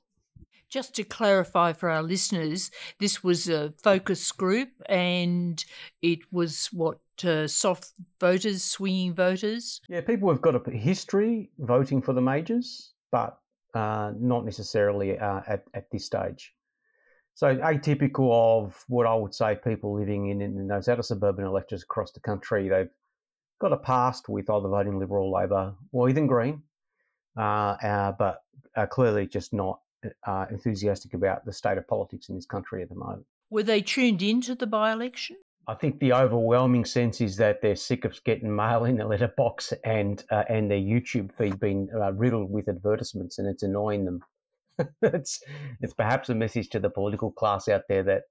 Just 0.69 0.95
to 0.97 1.05
clarify 1.05 1.73
for 1.73 1.89
our 1.89 2.03
listeners, 2.03 2.71
this 2.99 3.25
was 3.25 3.49
a 3.49 3.73
focus 3.83 4.31
group 4.33 4.71
and 4.87 5.65
it 6.03 6.31
was 6.31 6.67
what 6.73 6.99
uh, 7.25 7.47
soft 7.47 7.93
voters, 8.21 8.65
swinging 8.65 9.15
voters. 9.15 9.81
Yeah, 9.89 10.01
people 10.01 10.29
have 10.31 10.41
got 10.41 10.55
a 10.55 10.71
history 10.71 11.51
voting 11.59 12.03
for 12.03 12.13
the 12.13 12.21
majors, 12.21 12.95
but 13.11 13.39
uh, 13.75 14.13
not 14.19 14.45
necessarily 14.45 15.19
uh, 15.19 15.41
at, 15.47 15.65
at 15.75 15.91
this 15.91 16.05
stage. 16.05 16.55
So 17.35 17.57
atypical 17.57 18.33
of 18.33 18.85
what 18.89 19.07
I 19.07 19.15
would 19.15 19.35
say 19.35 19.57
people 19.63 19.95
living 19.95 20.31
in, 20.31 20.41
in 20.41 20.67
those 20.67 20.89
outer 20.89 21.03
suburban 21.03 21.45
electorates 21.45 21.85
across 21.85 22.11
the 22.11 22.21
country, 22.21 22.69
they've 22.69 22.91
got 23.61 23.73
a 23.73 23.77
past 23.77 24.29
with 24.29 24.51
either 24.51 24.69
voting 24.69 24.99
Liberal, 24.99 25.33
Labor, 25.33 25.75
or 25.93 26.09
even 26.09 26.27
Green, 26.27 26.63
uh, 27.37 27.77
uh 27.81 28.13
but 28.13 28.43
are 28.77 28.87
clearly 28.87 29.27
just 29.27 29.53
not 29.53 29.81
uh, 30.27 30.47
enthusiastic 30.51 31.15
about 31.15 31.45
the 31.45 31.53
state 31.53 31.79
of 31.79 31.87
politics 31.87 32.29
in 32.29 32.35
this 32.35 32.47
country 32.47 32.83
at 32.83 32.89
the 32.89 32.95
moment. 32.95 33.25
Were 33.51 33.63
they 33.63 33.81
tuned 33.81 34.23
into 34.23 34.55
the 34.55 34.67
by-election? 34.67 35.37
I 35.69 35.75
think 35.75 36.01
the 36.01 36.15
overwhelming 36.15 36.87
sense 36.87 37.21
is 37.21 37.37
that 37.37 37.61
they're 37.61 37.77
sick 37.77 38.07
of 38.07 38.19
getting 38.25 38.57
mail 38.57 38.87
in 38.87 38.97
the 38.97 39.05
letterbox 39.05 39.75
and 39.85 40.25
uh, 40.31 40.45
and 40.49 40.71
their 40.71 40.79
YouTube 40.79 41.31
feed 41.37 41.61
being 41.61 41.91
uh, 41.95 42.13
riddled 42.15 42.51
with 42.51 42.71
advertisements, 42.71 43.39
and 43.39 43.47
it's 43.47 43.63
annoying 43.63 44.07
them. 44.07 44.21
it's 45.03 45.43
it's 45.81 45.93
perhaps 45.93 46.31
a 46.31 46.35
message 46.35 46.71
to 46.71 46.81
the 46.81 46.89
political 46.89 47.31
class 47.31 47.69
out 47.69 47.83
there 47.87 48.03
that 48.03 48.23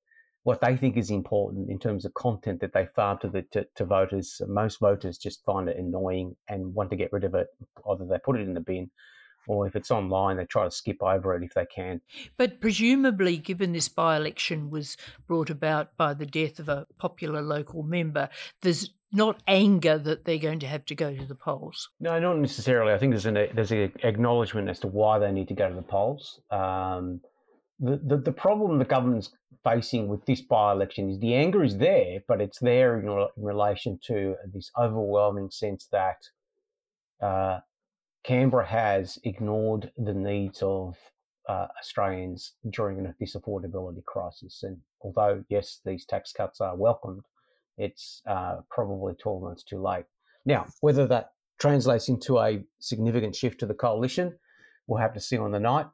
what 0.44 0.62
they 0.62 0.76
think 0.76 0.98
is 0.98 1.12
important 1.12 1.70
in 1.70 1.78
terms 1.78 2.06
of 2.06 2.14
content 2.16 2.60
that 2.62 2.74
they 2.74 2.88
farm 2.96 3.20
to 3.20 3.30
the 3.30 3.44
to, 3.52 3.68
to 3.76 3.86
voters. 3.86 4.42
Most 4.48 4.80
voters 4.80 5.20
just 5.20 5.46
find 5.46 5.70
it 5.70 5.78
annoying 5.78 6.36
and 6.50 6.74
want 6.74 6.90
to 6.90 6.96
get 6.96 7.14
rid 7.14 7.24
of 7.24 7.36
it. 7.36 7.48
Either 7.88 8.08
they 8.10 8.18
put 8.18 8.40
it 8.40 8.48
in 8.48 8.56
the 8.56 8.62
bin 8.62 8.90
or 9.48 9.66
if 9.66 9.76
it's 9.76 9.90
online, 9.90 10.38
they 10.38 10.46
try 10.46 10.66
to 10.66 10.72
skip 10.72 11.02
over 11.02 11.36
it 11.36 11.44
if 11.44 11.54
they 11.54 11.66
can. 11.66 12.02
But 12.38 12.62
presumably, 12.62 13.38
given 13.38 13.74
this 13.74 13.90
by 13.90 14.18
election 14.18 14.70
was 14.70 14.98
brought 15.26 15.50
about 15.50 15.98
by 15.98 16.14
the 16.14 16.26
death 16.26 16.60
of 16.60 16.70
a 16.70 16.86
popular 16.98 17.42
local 17.42 17.82
member, 17.82 18.30
there's 18.62 18.92
not 19.12 19.42
anger 19.48 19.98
that 19.98 20.26
they're 20.26 20.38
going 20.38 20.60
to 20.60 20.68
have 20.68 20.86
to 20.86 20.96
go 20.96 21.16
to 21.16 21.26
the 21.26 21.36
polls. 21.36 21.90
No, 22.00 22.20
not 22.20 22.38
necessarily. 22.38 22.94
I 22.94 22.98
think 22.98 23.14
there's 23.14 23.26
an 23.26 23.36
there's 23.54 23.72
an 23.72 23.94
acknowledgement 24.04 24.70
as 24.70 24.80
to 24.82 24.88
why 24.88 25.18
they 25.18 25.32
need 25.32 25.48
to 25.48 25.54
go 25.54 25.70
to 25.70 25.76
the 25.76 25.82
polls. 25.82 26.42
Um, 26.52 27.22
the, 27.80 27.98
the 28.04 28.18
the 28.18 28.32
problem 28.32 28.78
the 28.80 28.86
government's 28.86 29.32
facing 29.64 30.08
with 30.08 30.26
this 30.26 30.42
by 30.42 30.72
election 30.72 31.10
is 31.10 31.20
the 31.20 31.34
anger 31.34 31.64
is 31.64 31.78
there, 31.78 32.20
but 32.28 32.42
it's 32.42 32.60
there 32.60 33.00
in, 33.00 33.08
in 33.08 33.44
relation 33.44 34.00
to 34.08 34.36
this 34.54 34.72
overwhelming 34.78 35.50
sense 35.50 35.88
that 35.92 36.18
uh, 37.22 37.60
Canberra 38.28 38.68
has 38.68 39.18
ignored 39.24 39.90
the 39.96 40.14
needs 40.14 40.62
of 40.62 40.98
uh, 41.48 41.68
Australians 41.80 42.56
during 42.72 43.14
this 43.22 43.38
affordability 43.38 44.04
crisis. 44.04 44.64
And 44.64 44.78
although, 45.02 45.46
yes, 45.48 45.80
these 45.86 46.06
tax 46.06 46.34
cuts 46.34 46.60
are 46.60 46.76
welcomed, 46.76 47.22
it's 47.78 48.22
uh, 48.30 48.58
probably 48.70 49.14
12 49.14 49.44
months 49.44 49.64
too 49.64 49.82
late. 49.82 50.04
Now, 50.46 50.66
whether 50.82 51.08
that 51.08 51.32
translates 51.58 52.10
into 52.10 52.38
a 52.40 52.62
significant 52.80 53.34
shift 53.34 53.62
to 53.62 53.66
the 53.66 53.74
coalition, 53.74 54.38
we'll 54.88 55.00
have 55.00 55.14
to 55.14 55.22
see 55.22 55.38
on 55.38 55.52
the 55.52 55.60
night. 55.62 55.86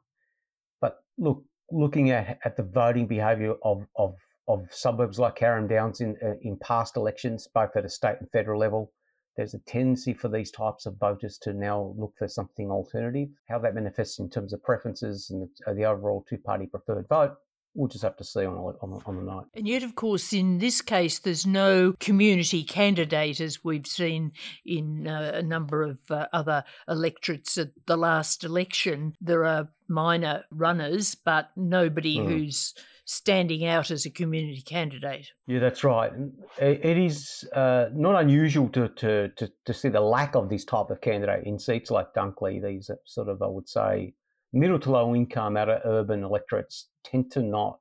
But 0.80 1.04
look, 1.16 1.44
looking 1.70 2.10
at, 2.10 2.40
at 2.44 2.56
the 2.56 2.64
voting 2.64 3.06
behaviour 3.06 3.54
of, 3.62 3.86
of, 3.94 4.16
of 4.48 4.66
suburbs 4.72 5.20
like 5.20 5.36
Carrum 5.36 5.68
Downs 5.68 6.00
in, 6.00 6.16
uh, 6.20 6.34
in 6.42 6.56
past 6.56 6.96
elections, 6.96 7.46
both 7.54 7.76
at 7.76 7.84
a 7.84 7.88
state 7.88 8.16
and 8.18 8.28
federal 8.32 8.58
level, 8.58 8.90
there's 9.36 9.54
a 9.54 9.58
tendency 9.60 10.14
for 10.14 10.28
these 10.28 10.50
types 10.50 10.86
of 10.86 10.96
voters 10.98 11.38
to 11.38 11.52
now 11.52 11.94
look 11.98 12.14
for 12.18 12.28
something 12.28 12.70
alternative. 12.70 13.28
How 13.48 13.58
that 13.60 13.74
manifests 13.74 14.18
in 14.18 14.30
terms 14.30 14.52
of 14.52 14.62
preferences 14.62 15.30
and 15.30 15.42
the, 15.42 15.70
uh, 15.70 15.74
the 15.74 15.84
overall 15.84 16.24
two 16.28 16.38
party 16.38 16.66
preferred 16.66 17.08
vote, 17.08 17.36
we'll 17.74 17.88
just 17.88 18.04
have 18.04 18.16
to 18.16 18.24
see 18.24 18.44
on, 18.44 18.54
on, 18.56 19.02
on, 19.04 19.16
the 19.16 19.22
night. 19.22 19.44
And 19.54 19.66
yet, 19.66 19.82
of 19.82 19.94
course, 19.94 20.32
in 20.32 20.58
this 20.58 20.80
case, 20.80 21.18
there's 21.18 21.46
no 21.46 21.94
community 21.98 22.62
candidate 22.62 23.40
as 23.40 23.64
we've 23.64 23.86
seen 23.86 24.32
in 24.64 25.08
uh, 25.08 25.32
a 25.34 25.42
number 25.42 25.82
of 25.82 25.98
uh, 26.10 26.28
other 26.32 26.64
electorates 26.88 27.58
at 27.58 27.70
the 27.86 27.96
last 27.96 28.44
election. 28.44 29.14
There 29.20 29.44
are 29.44 29.70
minor 29.88 30.44
runners, 30.50 31.14
but 31.14 31.50
nobody 31.56 32.18
mm. 32.18 32.28
who's 32.28 32.74
standing 33.04 33.66
out 33.66 33.90
as 33.90 34.06
a 34.06 34.10
community 34.10 34.62
candidate. 34.62 35.30
Yeah, 35.46 35.58
that's 35.58 35.84
right. 35.84 36.12
It 36.58 36.98
is 36.98 37.44
uh, 37.54 37.86
not 37.92 38.20
unusual 38.20 38.68
to, 38.70 38.88
to, 38.88 39.28
to, 39.28 39.52
to, 39.64 39.74
see 39.74 39.90
the 39.90 40.00
lack 40.00 40.34
of 40.34 40.48
this 40.48 40.64
type 40.64 40.90
of 40.90 41.00
candidate 41.00 41.44
in 41.44 41.58
seats 41.58 41.90
like 41.90 42.14
Dunkley. 42.14 42.62
These 42.62 42.90
sort 43.04 43.28
of, 43.28 43.42
I 43.42 43.46
would 43.46 43.68
say, 43.68 44.14
middle 44.52 44.78
to 44.80 44.90
low 44.90 45.14
income 45.14 45.56
out 45.56 45.68
of 45.68 45.82
urban 45.84 46.24
electorates 46.24 46.88
tend 47.04 47.30
to 47.32 47.42
not 47.42 47.78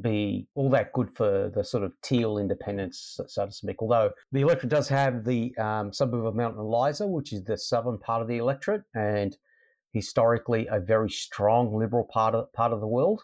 be 0.00 0.46
all 0.54 0.68
that 0.70 0.92
good 0.92 1.08
for 1.14 1.50
the 1.54 1.64
sort 1.64 1.82
of 1.82 1.92
teal 2.02 2.36
independents, 2.36 3.18
so 3.26 3.46
to 3.46 3.52
speak. 3.52 3.80
Although 3.80 4.10
the 4.32 4.42
electorate 4.42 4.70
does 4.70 4.88
have 4.88 5.24
the 5.24 5.56
um, 5.56 5.92
suburb 5.92 6.26
of 6.26 6.34
Mount 6.34 6.58
Eliza, 6.58 7.06
which 7.06 7.32
is 7.32 7.44
the 7.44 7.56
southern 7.56 7.98
part 7.98 8.20
of 8.20 8.28
the 8.28 8.36
electorate, 8.36 8.82
and 8.94 9.36
historically 9.92 10.66
a 10.66 10.80
very 10.80 11.08
strong 11.08 11.74
liberal 11.74 12.04
part 12.04 12.34
of 12.34 12.52
part 12.52 12.72
of 12.72 12.80
the 12.80 12.86
world 12.86 13.22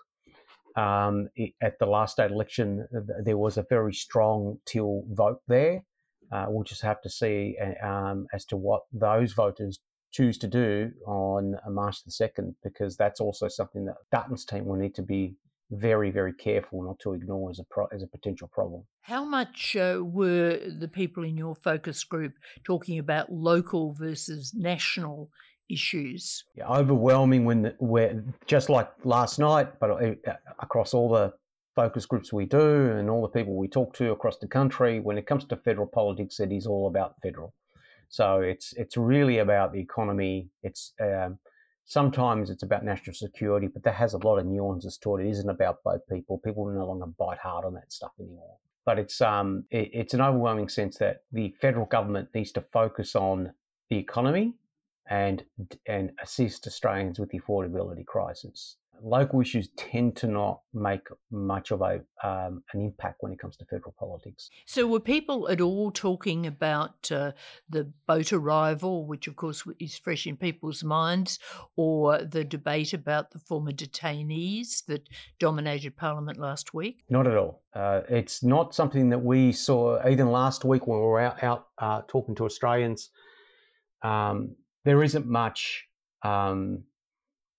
um, 0.77 1.29
at 1.63 1.79
the 1.79 1.87
last 1.87 2.13
state 2.13 2.31
election, 2.31 2.87
there 3.23 3.39
was 3.39 3.57
a 3.57 3.65
very 3.69 3.93
strong 3.93 4.59
Teal 4.67 5.05
vote 5.11 5.41
there. 5.49 5.85
Uh, 6.31 6.47
we'll 6.49 6.65
just 6.65 6.83
have 6.83 7.01
to 7.03 7.11
see 7.11 7.57
um, 7.85 8.27
as 8.33 8.45
to 8.47 8.57
what 8.57 8.83
those 8.93 9.33
voters 9.33 9.81
choose 10.13 10.39
to 10.39 10.47
do 10.47 10.91
on 11.07 11.57
uh, 11.67 11.71
March 11.71 12.05
the 12.05 12.11
2nd, 12.11 12.55
because 12.63 12.97
that's 12.97 13.21
also 13.21 13.49
something 13.49 13.87
that 13.87 13.97
Dutton's 14.11 14.45
team 14.45 14.67
will 14.67 14.77
need 14.77 14.95
to 14.95 15.03
be 15.03 15.35
very, 15.71 16.11
very 16.11 16.35
careful 16.35 16.83
not 16.83 16.99
to 17.01 17.15
ignore 17.15 17.51
as 17.51 17.59
a 17.59 17.65
pro- 17.65 17.87
as 17.87 18.03
a 18.03 18.07
potential 18.07 18.49
problem. 18.53 18.85
How 19.01 19.25
much 19.25 19.75
uh, 19.75 20.01
were 20.03 20.61
the 20.69 20.89
people 20.89 21.25
in 21.25 21.39
your 21.39 21.55
focus 21.55 22.05
group 22.05 22.35
talking 22.63 22.99
about 22.99 23.33
local 23.33 23.95
versus 23.95 24.53
national 24.55 25.31
issues. 25.73 26.45
Yeah, 26.55 26.69
overwhelming 26.69 27.45
when 27.45 27.75
we're 27.81 28.23
just 28.47 28.69
like 28.69 28.91
last 29.05 29.39
night, 29.39 29.79
but 29.81 29.91
across 30.61 30.95
all 30.95 31.09
the 31.09 31.33
focus 31.75 32.05
groups 32.07 32.33
we 32.33 32.45
do 32.45 32.91
and 32.91 33.09
all 33.09 33.23
the 33.23 33.29
people 33.29 33.57
we 33.57 33.69
talk 33.69 33.95
to 33.95 34.13
across 34.13 34.39
the 34.39 34.47
country, 34.47 35.01
when 35.01 35.19
it 35.19 35.27
comes 35.27 35.45
to 35.47 35.57
federal 35.57 35.87
politics, 35.87 36.41
it 36.41 36.53
is 36.53 36.67
all 36.67 36.87
about 36.87 37.15
federal. 37.23 37.55
So 38.09 38.41
it's 38.41 38.75
it's 38.75 38.97
really 38.97 39.39
about 39.39 39.73
the 39.73 39.81
economy. 39.81 40.51
It's 40.63 40.93
um, 41.01 41.39
sometimes 41.87 42.51
it's 42.51 42.63
about 42.63 42.85
national 42.85 43.15
security, 43.15 43.69
but 43.69 43.83
that 43.85 43.95
has 43.95 44.15
a 44.15 44.19
lot 44.19 44.39
of 44.39 44.47
nuances 44.47 44.99
to 44.99 45.17
it. 45.17 45.27
It 45.27 45.31
isn't 45.31 45.49
about 45.49 45.79
both 45.83 46.03
people. 46.11 46.39
People 46.45 46.67
no 46.67 46.87
longer 46.87 47.07
bite 47.07 47.39
hard 47.39 47.65
on 47.65 47.75
that 47.75 47.91
stuff 47.91 48.13
anymore. 48.21 48.57
But 48.85 48.99
it's 48.99 49.21
um 49.21 49.65
it, 49.71 49.91
it's 49.93 50.15
an 50.15 50.21
overwhelming 50.21 50.69
sense 50.69 50.99
that 50.99 51.23
the 51.33 51.55
federal 51.61 51.87
government 51.87 52.29
needs 52.35 52.53
to 52.53 52.61
focus 52.73 53.17
on 53.17 53.53
the 53.89 53.97
economy 53.97 54.55
and 55.09 55.45
and 55.87 56.13
assist 56.23 56.67
Australians 56.67 57.19
with 57.19 57.31
the 57.31 57.41
affordability 57.41 58.07
crisis 58.07 58.77
local 59.03 59.41
issues 59.41 59.69
tend 59.77 60.17
to 60.17 60.27
not 60.27 60.61
make 60.73 61.09
much 61.31 61.71
of 61.71 61.83
a 61.83 62.01
um, 62.23 62.63
an 62.73 62.81
impact 62.81 63.17
when 63.21 63.33
it 63.33 63.39
comes 63.39 63.57
to 63.57 63.65
federal 63.65 63.95
politics. 63.99 64.51
So, 64.65 64.87
were 64.87 65.01
people 65.01 65.49
at 65.49 65.61
all 65.61 65.91
talking 65.91 66.47
about 66.47 67.11
uh, 67.11 67.33
the 67.69 67.93
boat 68.07 68.33
arrival, 68.33 69.07
which 69.07 69.27
of 69.27 69.37
course 69.37 69.65
is 69.79 69.97
fresh 69.99 70.27
in 70.27 70.37
people's 70.37 70.85
minds, 70.85 71.39
or 71.77 72.19
the 72.19 72.45
debate 72.45 72.93
about 72.93 73.33
the 73.33 73.39
former 73.39 73.73
detainees 73.73 74.85
that 74.87 75.09
dominated 75.39 75.97
Parliament 75.97 76.39
last 76.39 76.73
week? 76.73 77.03
Not 77.09 77.27
at 77.27 77.37
all. 77.37 77.63
Uh, 77.75 78.03
it's 78.09 78.43
not 78.43 78.75
something 78.75 79.09
that 79.11 79.23
we 79.23 79.53
saw 79.53 80.07
even 80.07 80.31
last 80.31 80.65
week 80.65 80.87
when 80.87 80.99
we 80.99 81.05
were 81.05 81.21
out, 81.21 81.43
out 81.43 81.67
uh, 81.79 82.03
talking 82.07 82.35
to 82.37 82.45
Australians. 82.45 83.11
Um, 84.03 84.57
there 84.85 85.03
isn't 85.03 85.27
much 85.27 85.87
um, 86.23 86.85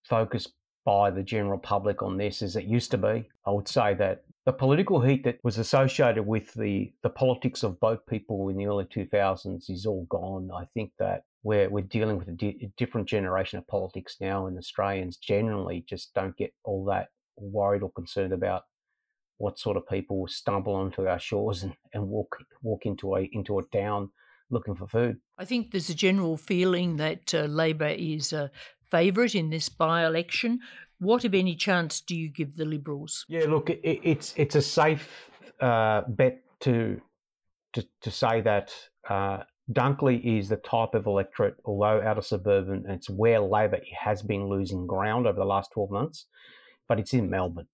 focus 0.03 0.48
by 0.86 1.10
the 1.10 1.24
general 1.24 1.58
public 1.58 2.01
on 2.01 2.18
this 2.18 2.42
as 2.42 2.56
it 2.56 2.65
used 2.65 2.92
to 2.92 2.98
be. 2.98 3.30
I 3.46 3.51
would 3.51 3.68
say 3.68 3.94
that 3.96 4.24
the 4.46 4.51
political 4.51 5.00
heat 5.00 5.24
that 5.24 5.39
was 5.44 5.58
associated 5.58 6.27
with 6.27 6.53
the, 6.53 6.92
the 7.01 7.10
politics 7.10 7.63
of 7.63 7.80
boat 7.80 8.06
people 8.08 8.50
in 8.50 8.58
the 8.58 8.65
early 8.65 8.84
2000s 8.86 9.70
is 9.70 9.86
all 9.86 10.06
gone. 10.10 10.50
I 10.53 10.65
think 10.74 10.92
that 11.00 11.24
we're, 11.44 11.70
we're 11.70 11.84
dealing 11.84 12.18
with 12.18 12.27
a, 12.27 12.34
di- 12.34 12.70
different 12.77 13.08
generation 13.08 13.58
of 13.58 13.68
politics 13.68 14.18
now, 14.20 14.48
and 14.48 14.58
Australians 14.58 15.18
generally 15.18 15.86
just 15.88 16.13
don't 16.13 16.36
get 16.36 16.53
all 16.65 16.84
that 16.86 17.08
worried 17.38 17.84
or 17.84 17.92
concerned 17.92 18.34
about 18.34 18.63
what 19.38 19.58
sort 19.58 19.77
of 19.77 19.88
people 19.88 20.27
stumble 20.27 20.75
onto 20.75 21.08
our 21.08 21.20
shores 21.20 21.63
and, 21.63 21.74
and 21.94 22.08
walk 22.08 22.38
walk 22.62 22.86
into 22.86 23.15
a 23.15 23.30
into 23.34 23.60
a 23.60 23.63
town 23.74 24.10
looking 24.54 24.76
for 24.76 24.88
food. 24.88 25.18
I 25.38 25.46
think 25.46 25.72
there's 25.72 25.90
a 25.90 25.96
general 25.96 26.38
feeling 26.38 26.98
that 26.98 27.34
uh, 27.34 27.42
Labor 27.42 27.88
is 27.88 28.32
a 28.32 28.52
favourite 28.90 29.36
in 29.36 29.50
this 29.50 29.70
by 29.70 30.06
election. 30.06 30.60
What, 31.00 31.26
if 31.26 31.34
any, 31.34 31.56
chance 31.56 32.00
do 32.00 32.16
you 32.16 32.30
give 32.30 32.56
the 32.56 32.66
Liberals? 32.66 33.26
Yeah, 33.28 33.46
look, 33.48 33.70
it, 33.70 33.82
it's 33.84 34.34
it's 34.38 34.56
a 34.56 34.62
safe 34.62 35.30
uh, 35.60 36.04
bet 36.08 36.44
to, 36.62 37.02
to 37.74 37.86
to 38.02 38.12
say 38.12 38.42
that 38.42 38.74
uh, 39.10 39.40
Dunkley 39.72 40.38
is 40.38 40.48
the 40.48 40.58
type 40.58 40.94
of 40.94 41.06
electorate, 41.08 41.56
although 41.66 42.02
out 42.02 42.18
of 42.18 42.26
suburban, 42.26 42.84
and 42.86 42.94
it's 42.94 43.10
where 43.10 43.42
Labor 43.42 43.80
has 44.00 44.22
been 44.22 44.48
losing 44.48 44.88
ground 44.88 45.28
over 45.28 45.40
the 45.40 45.46
last 45.46 45.72
twelve 45.74 45.92
months, 45.92 46.28
but 46.88 47.00
it's 47.00 47.14
in 47.14 47.30
Melbourne, 47.30 47.68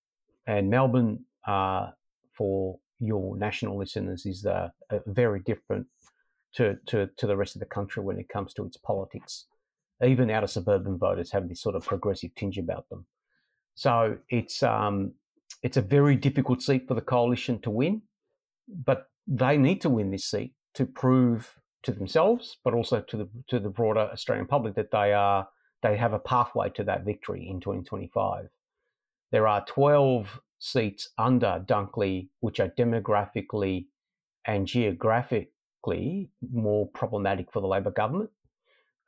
and 0.47 0.69
Melbourne, 0.69 1.25
uh, 1.45 1.91
for 2.35 2.79
your 2.99 3.37
national 3.37 3.77
listeners, 3.77 4.25
is 4.25 4.45
a 4.45 4.73
very 5.05 5.41
different 5.41 5.87
to, 6.55 6.77
to 6.87 7.09
to 7.17 7.27
the 7.27 7.37
rest 7.37 7.55
of 7.55 7.59
the 7.59 7.65
country 7.65 8.03
when 8.03 8.19
it 8.19 8.29
comes 8.29 8.53
to 8.53 8.65
its 8.65 8.77
politics 8.77 9.45
even 10.05 10.29
outer 10.29 10.47
suburban 10.47 10.97
voters 10.97 11.31
have 11.31 11.49
this 11.49 11.61
sort 11.61 11.75
of 11.75 11.85
progressive 11.85 12.33
tinge 12.35 12.57
about 12.57 12.87
them. 12.89 13.05
So 13.75 14.17
it's 14.29 14.63
um, 14.63 15.13
it's 15.63 15.77
a 15.77 15.81
very 15.81 16.15
difficult 16.15 16.61
seat 16.61 16.87
for 16.87 16.93
the 16.93 17.01
coalition 17.01 17.59
to 17.61 17.69
win, 17.69 18.01
but 18.67 19.07
they 19.27 19.57
need 19.57 19.81
to 19.81 19.89
win 19.89 20.11
this 20.11 20.25
seat 20.25 20.53
to 20.75 20.85
prove 20.85 21.55
to 21.83 21.91
themselves, 21.91 22.57
but 22.63 22.73
also 22.73 23.01
to 23.01 23.17
the 23.17 23.29
to 23.47 23.59
the 23.59 23.69
broader 23.69 24.09
Australian 24.11 24.47
public 24.47 24.75
that 24.75 24.91
they 24.91 25.13
are 25.13 25.47
they 25.81 25.97
have 25.97 26.13
a 26.13 26.19
pathway 26.19 26.69
to 26.69 26.83
that 26.83 27.05
victory 27.05 27.47
in 27.49 27.59
2025. 27.59 28.49
There 29.31 29.47
are 29.47 29.63
12 29.65 30.41
seats 30.59 31.09
under 31.17 31.63
Dunkley, 31.65 32.29
which 32.41 32.59
are 32.59 32.69
demographically 32.69 33.85
and 34.45 34.67
more 36.51 36.87
problematic 36.89 37.51
for 37.51 37.61
the 37.61 37.67
Labor 37.67 37.91
government. 37.91 38.29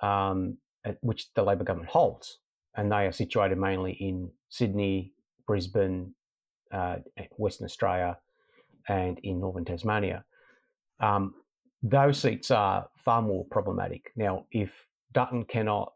Um, 0.02 0.58
which 1.02 1.32
the 1.36 1.44
Labor 1.44 1.64
government 1.64 1.92
holds, 1.92 2.40
and 2.76 2.92
they 2.92 3.06
are 3.06 3.12
situated 3.12 3.58
mainly 3.58 3.94
in 3.94 4.32
Sydney, 4.50 5.14
Brisbane, 5.46 6.14
uh, 6.72 6.98
Western 7.38 7.66
Australia, 7.66 8.18
and 8.90 9.20
in 9.20 9.40
northern 9.40 9.66
Tasmania. 9.66 10.24
Um, 11.00 11.36
those 11.84 12.20
seats 12.20 12.52
are 12.52 12.90
far 12.98 13.22
more 13.22 13.46
problematic. 13.46 14.12
Now, 14.16 14.46
if 14.52 14.72
Dutton 15.14 15.46
cannot 15.46 15.94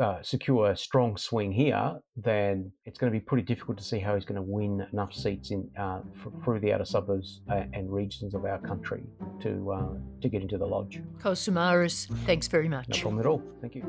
uh, 0.00 0.20
secure 0.22 0.70
a 0.70 0.76
strong 0.76 1.16
swing 1.16 1.52
here, 1.52 1.94
then 2.16 2.70
it's 2.84 2.98
going 2.98 3.12
to 3.12 3.18
be 3.18 3.24
pretty 3.24 3.44
difficult 3.44 3.78
to 3.78 3.84
see 3.84 3.98
how 3.98 4.14
he's 4.14 4.24
going 4.24 4.36
to 4.36 4.42
win 4.42 4.86
enough 4.92 5.12
seats 5.12 5.50
in 5.50 5.68
uh, 5.78 6.00
f- 6.14 6.32
through 6.44 6.60
the 6.60 6.72
outer 6.72 6.84
suburbs 6.84 7.42
uh, 7.50 7.62
and 7.72 7.92
regions 7.92 8.34
of 8.34 8.44
our 8.44 8.58
country 8.58 9.04
to 9.40 9.72
uh, 9.72 9.94
to 10.20 10.28
get 10.28 10.42
into 10.42 10.58
the 10.58 10.66
lodge. 10.66 11.00
Kos 11.20 11.46
Samaras, 11.46 12.06
thanks 12.26 12.48
very 12.48 12.68
much. 12.68 12.88
No 12.88 13.00
problem 13.00 13.20
at 13.20 13.26
all. 13.26 13.42
Thank 13.60 13.76
you. 13.76 13.84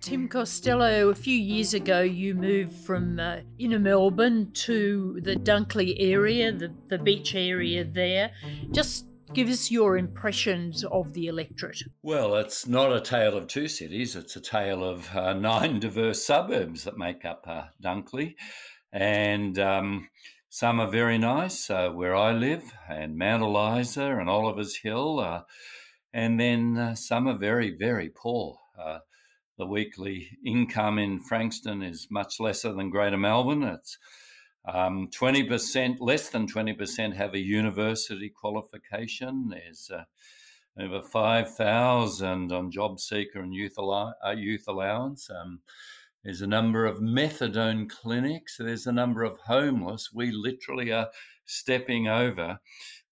Tim 0.00 0.28
Costello, 0.28 1.08
a 1.08 1.14
few 1.14 1.36
years 1.36 1.74
ago, 1.74 2.00
you 2.00 2.34
moved 2.34 2.72
from 2.72 3.18
uh, 3.18 3.38
inner 3.58 3.80
Melbourne 3.80 4.52
to 4.52 5.20
the 5.20 5.34
Dunkley 5.34 5.96
area, 5.98 6.52
the, 6.52 6.72
the 6.86 6.98
beach 6.98 7.34
area 7.34 7.84
there. 7.84 8.30
Just 8.70 9.06
Give 9.38 9.50
us 9.50 9.70
your 9.70 9.96
impressions 9.96 10.82
of 10.82 11.12
the 11.12 11.28
electorate. 11.28 11.84
Well, 12.02 12.34
it's 12.34 12.66
not 12.66 12.92
a 12.92 13.00
tale 13.00 13.36
of 13.36 13.46
two 13.46 13.68
cities, 13.68 14.16
it's 14.16 14.34
a 14.34 14.40
tale 14.40 14.82
of 14.82 15.14
uh, 15.14 15.32
nine 15.50 15.78
diverse 15.78 16.26
suburbs 16.26 16.82
that 16.82 16.98
make 16.98 17.24
up 17.24 17.44
uh, 17.46 17.66
Dunkley. 17.80 18.34
And 18.92 19.56
um, 19.60 20.08
some 20.48 20.80
are 20.80 20.90
very 20.90 21.18
nice, 21.18 21.70
uh, 21.70 21.90
where 21.90 22.16
I 22.16 22.32
live, 22.32 22.64
and 22.90 23.16
Mount 23.16 23.44
Eliza 23.44 24.06
and 24.06 24.28
Oliver's 24.28 24.74
Hill. 24.74 25.20
Uh, 25.20 25.42
and 26.12 26.40
then 26.40 26.76
uh, 26.76 26.94
some 26.96 27.28
are 27.28 27.38
very, 27.38 27.76
very 27.78 28.10
poor. 28.10 28.58
Uh, 28.76 28.98
the 29.56 29.66
weekly 29.66 30.36
income 30.44 30.98
in 30.98 31.20
Frankston 31.20 31.80
is 31.80 32.08
much 32.10 32.40
lesser 32.40 32.72
than 32.72 32.90
Greater 32.90 33.16
Melbourne. 33.16 33.62
It's 33.62 33.98
um, 34.72 35.08
20%, 35.08 35.96
less 36.00 36.28
than 36.28 36.46
20% 36.46 37.14
have 37.16 37.34
a 37.34 37.38
university 37.38 38.28
qualification. 38.28 39.48
There's 39.50 39.90
uh, 39.90 40.04
over 40.78 41.02
5,000 41.02 42.52
on 42.52 42.70
job 42.70 43.00
seeker 43.00 43.40
and 43.40 43.54
youth, 43.54 43.74
allow- 43.78 44.14
uh, 44.26 44.32
youth 44.32 44.64
allowance. 44.68 45.28
Um, 45.30 45.60
there's 46.24 46.42
a 46.42 46.46
number 46.46 46.84
of 46.84 46.98
methadone 46.98 47.88
clinics. 47.88 48.56
There's 48.58 48.86
a 48.86 48.92
number 48.92 49.22
of 49.22 49.38
homeless. 49.46 50.10
We 50.12 50.32
literally 50.32 50.92
are 50.92 51.08
stepping 51.46 52.08
over 52.08 52.58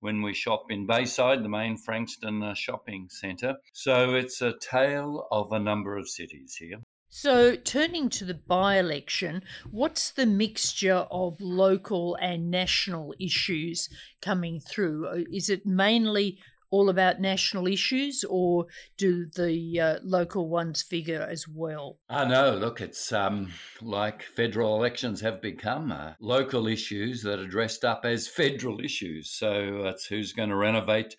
when 0.01 0.21
we 0.21 0.35
shop 0.35 0.64
in 0.71 0.87
Bayside, 0.87 1.42
the 1.42 1.49
main 1.49 1.79
Frankston 1.79 2.42
uh, 2.42 2.55
shopping 2.55 3.09
centre. 3.09 3.55
So 3.73 4.14
it's 4.14 4.42
a 4.42 4.55
tale 4.61 5.27
of 5.31 5.53
a 5.53 5.59
number 5.59 5.97
of 5.97 6.09
cities 6.09 6.57
here. 6.57 6.81
So, 7.18 7.57
turning 7.57 8.11
to 8.11 8.26
the 8.26 8.35
by 8.35 8.76
election, 8.76 9.42
what's 9.70 10.11
the 10.11 10.26
mixture 10.26 11.07
of 11.11 11.40
local 11.40 12.14
and 12.16 12.50
national 12.50 13.14
issues 13.18 13.88
coming 14.20 14.61
through? 14.61 15.07
Uh, 15.09 15.24
is 15.33 15.48
it 15.48 15.64
mainly 15.64 16.38
all 16.70 16.90
about 16.90 17.18
national 17.18 17.68
issues, 17.68 18.22
or 18.29 18.66
do 18.98 19.24
the 19.24 19.81
uh, 19.81 19.98
local 20.02 20.50
ones 20.50 20.83
figure 20.83 21.26
as 21.26 21.48
well? 21.48 22.00
I 22.11 22.26
know. 22.26 22.55
Look, 22.55 22.83
it's 22.83 23.11
um, 23.14 23.48
like 23.81 24.22
federal 24.22 24.76
elections 24.76 25.22
have 25.22 25.40
become 25.40 25.90
uh, 25.90 26.12
local 26.20 26.66
issues 26.66 27.22
that 27.22 27.38
are 27.38 27.46
dressed 27.46 27.83
up 27.83 28.05
as 28.05 28.29
federal 28.29 28.79
issues. 28.81 29.31
So 29.31 29.81
that's 29.83 30.05
who's 30.05 30.35
going 30.35 30.50
to 30.50 30.57
renovate 30.57 31.16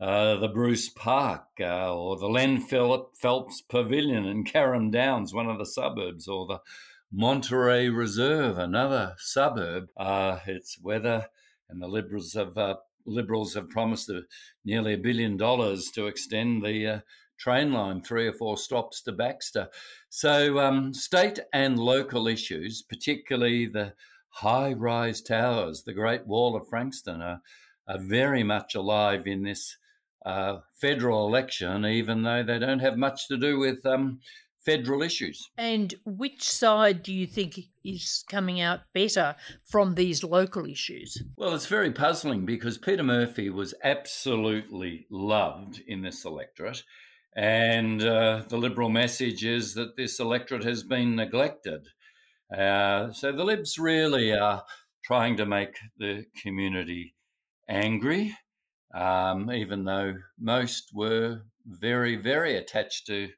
uh, 0.00 0.36
the 0.36 0.48
Bruce 0.48 0.88
Park 0.88 1.44
uh, 1.60 1.94
or 1.94 2.16
the 2.16 2.28
Len 2.28 2.58
Phelps 2.58 3.60
Pavilion 3.60 4.24
in 4.24 4.44
Carrum 4.44 4.90
Downs, 4.90 5.34
one 5.34 5.48
of 5.50 5.58
the 5.58 5.66
suburbs, 5.66 6.26
or 6.26 6.46
the 6.46 6.60
Monterey 7.12 7.90
Reserve, 7.90 8.56
another 8.56 9.14
suburb. 9.18 9.88
Uh, 9.96 10.38
it's 10.46 10.80
weather, 10.80 11.26
and 11.68 11.82
the 11.82 11.88
Liberals 11.88 12.32
have 12.32 12.56
uh, 12.56 12.76
Liberals 13.04 13.54
have 13.54 13.68
promised 13.68 14.10
nearly 14.64 14.94
a 14.94 14.98
billion 14.98 15.36
dollars 15.36 15.90
to 15.94 16.06
extend 16.06 16.62
the 16.62 16.86
uh, 16.86 17.00
train 17.38 17.72
line 17.72 18.00
three 18.00 18.26
or 18.26 18.32
four 18.32 18.56
stops 18.56 19.02
to 19.02 19.12
Baxter. 19.12 19.68
So, 20.08 20.60
um, 20.60 20.94
state 20.94 21.40
and 21.52 21.78
local 21.78 22.26
issues, 22.26 22.82
particularly 22.82 23.66
the 23.66 23.94
high 24.28 24.72
rise 24.72 25.20
towers, 25.20 25.82
the 25.82 25.92
Great 25.92 26.26
Wall 26.26 26.56
of 26.56 26.68
Frankston, 26.68 27.20
are, 27.20 27.40
are 27.88 27.98
very 27.98 28.42
much 28.42 28.74
alive 28.74 29.26
in 29.26 29.42
this 29.42 29.76
uh, 30.24 30.58
federal 30.80 31.26
election, 31.26 31.84
even 31.86 32.22
though 32.22 32.42
they 32.42 32.58
don't 32.58 32.80
have 32.80 32.96
much 32.96 33.28
to 33.28 33.36
do 33.36 33.58
with 33.58 33.84
um, 33.86 34.20
federal 34.64 35.02
issues. 35.02 35.50
And 35.56 35.94
which 36.04 36.42
side 36.42 37.02
do 37.02 37.12
you 37.12 37.26
think 37.26 37.58
is 37.84 38.24
coming 38.28 38.60
out 38.60 38.80
better 38.92 39.36
from 39.64 39.94
these 39.94 40.22
local 40.22 40.66
issues? 40.66 41.22
Well, 41.36 41.54
it's 41.54 41.66
very 41.66 41.90
puzzling 41.90 42.44
because 42.44 42.78
Peter 42.78 43.02
Murphy 43.02 43.50
was 43.50 43.74
absolutely 43.82 45.06
loved 45.10 45.82
in 45.86 46.02
this 46.02 46.24
electorate. 46.24 46.82
And 47.36 48.02
uh, 48.02 48.42
the 48.48 48.58
Liberal 48.58 48.90
message 48.90 49.44
is 49.44 49.74
that 49.74 49.96
this 49.96 50.18
electorate 50.18 50.64
has 50.64 50.82
been 50.82 51.16
neglected. 51.16 51.86
Uh, 52.54 53.12
so 53.12 53.32
the 53.32 53.44
Libs 53.44 53.78
really 53.78 54.32
are 54.32 54.64
trying 55.04 55.36
to 55.36 55.46
make 55.46 55.76
the 55.98 56.26
community 56.42 57.14
angry, 57.68 58.36
um, 58.94 59.50
even 59.50 59.84
though 59.84 60.14
most 60.38 60.90
were 60.94 61.42
very, 61.66 62.16
very 62.16 62.56
attached 62.56 63.06
to 63.06 63.28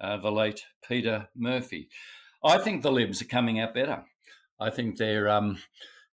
uh, 0.00 0.16
the 0.16 0.30
late 0.30 0.62
Peter 0.86 1.28
Murphy. 1.34 1.88
I 2.44 2.58
think 2.58 2.82
the 2.82 2.92
Libs 2.92 3.20
are 3.20 3.26
coming 3.26 3.60
out 3.60 3.74
better. 3.74 4.04
I 4.58 4.70
think 4.70 4.96
their 4.96 5.28
um, 5.28 5.58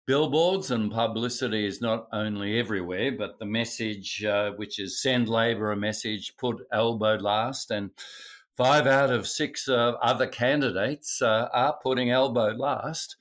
billboards 0.07 0.71
and 0.71 0.91
publicity 0.91 1.65
is 1.65 1.81
not 1.81 2.07
only 2.11 2.59
everywhere, 2.59 3.11
but 3.11 3.39
the 3.39 3.45
message, 3.45 4.23
uh, 4.23 4.51
which 4.51 4.79
is 4.79 5.01
send 5.01 5.27
Labor 5.27 5.71
a 5.71 5.75
message, 5.75 6.35
put 6.37 6.57
Albo 6.71 7.17
last, 7.17 7.71
and 7.71 7.91
five 8.55 8.87
out 8.87 9.11
of 9.11 9.27
six 9.27 9.67
uh, 9.67 9.93
other 10.01 10.27
candidates 10.27 11.21
uh, 11.21 11.49
are 11.53 11.77
putting 11.81 12.11
Albo 12.11 12.53
last. 12.55 13.17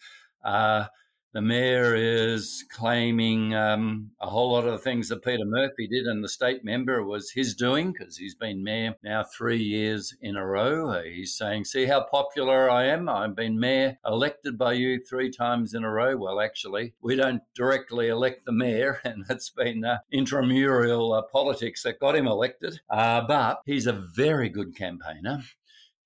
The 1.35 1.43
mayor 1.43 1.97
is 1.97 2.65
claiming 2.71 3.57
um, 3.57 4.13
a 4.21 4.31
whole 4.31 4.53
lot 4.53 4.67
of 4.67 4.71
the 4.71 4.79
things 4.79 5.09
that 5.09 5.25
Peter 5.25 5.45
Murphy 5.45 5.89
did, 5.89 6.07
and 6.07 6.23
the 6.23 6.29
state 6.29 6.65
member 6.65 7.03
was 7.03 7.33
his 7.33 7.57
doing 7.57 7.91
because 7.91 8.17
he's 8.17 8.37
been 8.37 8.63
mayor 8.63 8.95
now 9.03 9.25
three 9.25 9.61
years 9.61 10.15
in 10.21 10.37
a 10.37 10.47
row. 10.47 10.91
Uh, 10.91 11.03
he's 11.03 11.37
saying, 11.37 11.65
See 11.65 11.87
how 11.87 12.05
popular 12.05 12.71
I 12.71 12.85
am? 12.85 13.09
I've 13.09 13.35
been 13.35 13.59
mayor 13.59 13.99
elected 14.07 14.57
by 14.57 14.75
you 14.75 15.01
three 15.05 15.29
times 15.29 15.75
in 15.75 15.83
a 15.83 15.91
row. 15.91 16.17
Well, 16.17 16.39
actually, 16.39 16.95
we 17.03 17.17
don't 17.17 17.43
directly 17.53 18.07
elect 18.07 18.45
the 18.45 18.53
mayor, 18.53 19.01
and 19.05 19.25
it's 19.29 19.51
been 19.51 19.85
uh, 19.85 19.99
intramural 20.13 21.15
uh, 21.15 21.23
politics 21.23 21.83
that 21.83 21.99
got 21.99 22.15
him 22.15 22.29
elected. 22.29 22.81
Uh, 22.89 23.23
but 23.27 23.61
he's 23.67 23.89
a 23.89 24.05
very 24.15 24.49
good 24.49 24.77
campaigner. 24.77 25.43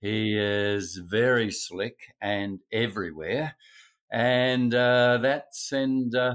He 0.01 0.39
is 0.39 0.97
very 0.97 1.51
slick 1.51 2.15
and 2.19 2.61
everywhere 2.73 3.57
and 4.11 4.75
uh, 4.75 5.19
that 5.19 5.55
send 5.55 6.15
uh, 6.15 6.35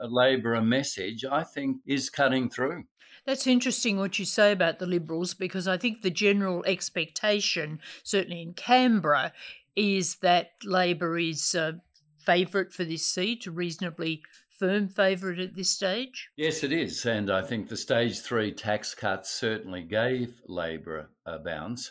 Labor 0.00 0.54
a 0.54 0.62
message, 0.62 1.24
I 1.24 1.44
think, 1.44 1.78
is 1.86 2.10
cutting 2.10 2.50
through. 2.50 2.84
That's 3.26 3.46
interesting 3.46 3.96
what 3.96 4.18
you 4.18 4.24
say 4.24 4.52
about 4.52 4.78
the 4.78 4.86
Liberals 4.86 5.32
because 5.32 5.66
I 5.66 5.78
think 5.78 6.02
the 6.02 6.10
general 6.10 6.62
expectation, 6.66 7.80
certainly 8.02 8.42
in 8.42 8.52
Canberra, 8.52 9.32
is 9.74 10.16
that 10.16 10.52
Labor 10.62 11.18
is 11.18 11.54
a 11.54 11.80
favourite 12.18 12.72
for 12.72 12.84
this 12.84 13.06
seat, 13.06 13.46
a 13.46 13.50
reasonably 13.50 14.22
firm 14.50 14.88
favourite 14.88 15.38
at 15.38 15.54
this 15.54 15.70
stage? 15.70 16.30
Yes, 16.36 16.62
it 16.62 16.72
is. 16.72 17.04
And 17.06 17.30
I 17.30 17.42
think 17.42 17.68
the 17.68 17.76
stage 17.76 18.20
three 18.20 18.52
tax 18.52 18.94
cuts 18.94 19.30
certainly 19.30 19.82
gave 19.82 20.40
Labor 20.46 21.10
a 21.26 21.38
bounce. 21.38 21.90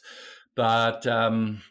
But 0.55 1.07
um, 1.07 1.61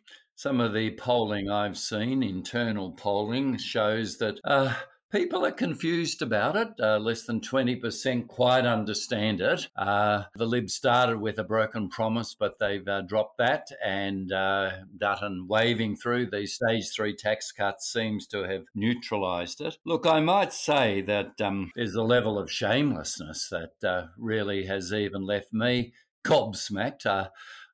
some 0.43 0.61
of 0.61 0.75
the 0.75 0.91
polling 0.97 1.49
I've 1.49 1.79
seen, 1.79 2.21
internal 2.21 2.91
polling, 2.91 3.59
shows 3.59 4.19
that 4.19 4.41
uh, 4.43 4.75
people 5.13 5.47
are 5.47 5.53
confused 5.53 6.21
about 6.21 6.57
it. 6.57 6.69
Uh, 6.81 6.99
less 6.99 7.23
than 7.23 7.41
20% 7.41 8.27
quite 8.27 8.67
understand 8.67 9.41
it. 9.41 9.69
Uh, 9.77 10.25
the 10.35 10.45
Libs 10.45 10.75
started 10.75 11.21
with 11.21 11.39
a 11.39 11.45
broken 11.45 11.89
promise, 11.89 12.35
but 12.35 12.59
they've 12.59 12.89
uh, 12.89 13.03
dropped 13.03 13.39
that, 13.39 13.69
and 13.85 14.33
uh, 14.33 14.73
Dutton 14.99 15.47
waving 15.49 15.95
through 15.95 16.31
these 16.33 16.55
stage 16.55 16.91
three 16.91 17.15
tax 17.15 17.53
cuts 17.53 17.93
seems 17.93 18.27
to 18.27 18.43
have 18.43 18.65
neutralised 18.75 19.61
it. 19.61 19.79
Look, 19.87 20.07
I 20.07 20.19
might 20.19 20.53
say 20.53 21.03
that 21.03 21.41
um, 21.41 21.71
there's 21.77 21.95
a 21.95 22.03
level 22.03 22.37
of 22.37 22.51
shamelessness 22.51 23.49
that 23.51 23.89
uh, 23.89 24.09
really 24.19 24.67
has 24.67 24.93
even 24.93 25.25
left 25.25 25.53
me 25.53 25.93
gobsmacked. 26.27 27.07
Uh, 27.07 27.29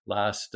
last 0.06 0.54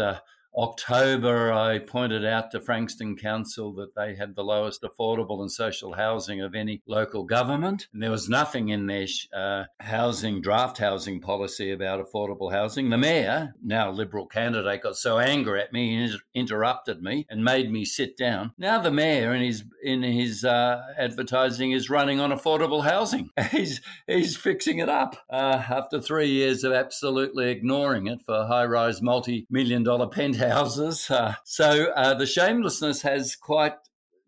October, 0.55 1.53
I 1.53 1.79
pointed 1.79 2.27
out 2.27 2.51
to 2.51 2.61
Frankston 2.61 3.17
Council 3.17 3.73
that 3.75 3.95
they 3.95 4.15
had 4.15 4.35
the 4.35 4.45
lowest 4.45 4.83
affordable 4.83 5.41
and 5.41 5.51
social 5.51 5.95
housing 5.95 6.43
of 6.43 6.55
any 6.55 6.83
local 6.87 7.25
government. 7.25 7.89
And 7.93 8.03
there 8.03 8.11
was 8.11 8.29
nothing 8.29 8.69
in 8.69 8.87
their 8.87 9.07
uh, 9.35 9.65
housing, 9.81 10.43
draft 10.43 10.79
housing 10.79 11.21
policy 11.21 11.71
about 11.73 12.05
affordable 12.05 12.53
housing. 12.53 12.91
The 12.91 12.99
mayor, 12.99 13.55
now 13.63 13.91
Liberal 13.91 14.27
candidate, 14.27 14.83
got 14.83 14.97
so 14.97 15.19
angry 15.19 15.63
at 15.63 15.73
me, 15.73 16.07
he 16.07 16.17
interrupted 16.35 17.03
me 17.03 17.27
and 17.31 17.45
made 17.45 17.71
me 17.71 17.85
sit 17.85 18.17
down. 18.17 18.53
Now 18.59 18.79
the 18.79 18.91
mayor 18.91 19.35
in 19.35 19.43
his 19.43 19.65
in 19.83 20.03
his 20.03 20.45
uh, 20.45 20.81
advertising 20.99 21.73
is 21.73 21.91
running 21.91 22.21
on 22.21 22.31
affordable 22.31 22.85
housing. 22.85 23.31
he's 23.51 23.81
he's 24.07 24.37
fixing 24.37 24.79
it 24.81 24.89
up 24.89 25.17
uh, 25.31 25.63
after 25.69 26.01
three 26.01 26.29
years 26.29 26.63
of 26.63 26.73
absolutely 26.73 27.51
ignoring 27.51 28.07
it 28.07 28.21
for 28.25 28.47
high-rise 28.47 29.01
multi-million 29.03 29.83
dollar 29.83 30.07
penthouse 30.07 30.42
houses. 30.49 31.11
Uh, 31.11 31.35
so 31.45 31.93
uh, 31.97 32.15
the 32.15 32.27
shamelessness 32.27 33.03
has 33.03 33.37
quite 33.37 33.75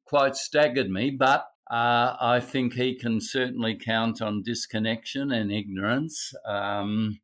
quite 0.06 0.36
staggered 0.36 0.90
me, 0.90 1.10
but 1.10 1.46
uh, 1.70 2.16
I 2.20 2.40
think 2.40 2.74
he 2.74 2.94
can 2.94 3.20
certainly 3.20 3.74
count 3.74 4.20
on 4.20 4.42
disconnection 4.42 5.32
and 5.32 5.50
ignorance. 5.50 6.34
Um, 6.46 7.20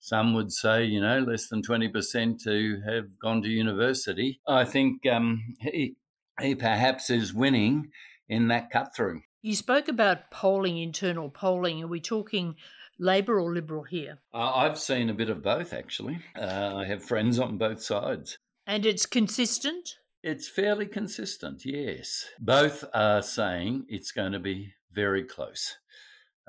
some 0.00 0.34
would 0.34 0.52
say, 0.52 0.84
you 0.84 1.00
know, 1.00 1.20
less 1.20 1.48
than 1.48 1.62
20% 1.62 2.42
to 2.42 2.80
have 2.86 3.18
gone 3.18 3.42
to 3.42 3.48
university. 3.48 4.40
I 4.46 4.64
think 4.64 5.06
um, 5.06 5.54
he, 5.60 5.96
he 6.40 6.54
perhaps 6.54 7.10
is 7.10 7.34
winning 7.34 7.90
in 8.28 8.48
that 8.48 8.70
cut 8.70 8.94
through. 8.96 9.22
You 9.42 9.54
spoke 9.54 9.86
about 9.86 10.30
polling, 10.30 10.78
internal 10.78 11.30
polling. 11.30 11.84
Are 11.84 11.88
we 11.88 12.00
talking 12.00 12.56
Labor 12.98 13.40
or 13.40 13.52
Liberal 13.52 13.84
here? 13.84 14.18
Uh, 14.32 14.52
I've 14.54 14.78
seen 14.78 15.08
a 15.10 15.14
bit 15.14 15.30
of 15.30 15.42
both, 15.42 15.72
actually. 15.72 16.18
Uh, 16.38 16.76
I 16.76 16.84
have 16.84 17.02
friends 17.02 17.38
on 17.38 17.58
both 17.58 17.82
sides. 17.82 18.38
And 18.66 18.84
it's 18.84 19.06
consistent? 19.06 19.96
It's 20.22 20.48
fairly 20.48 20.86
consistent, 20.86 21.64
yes. 21.64 22.26
Both 22.40 22.84
are 22.92 23.22
saying 23.22 23.86
it's 23.88 24.12
going 24.12 24.32
to 24.32 24.40
be 24.40 24.74
very 24.92 25.24
close. 25.24 25.76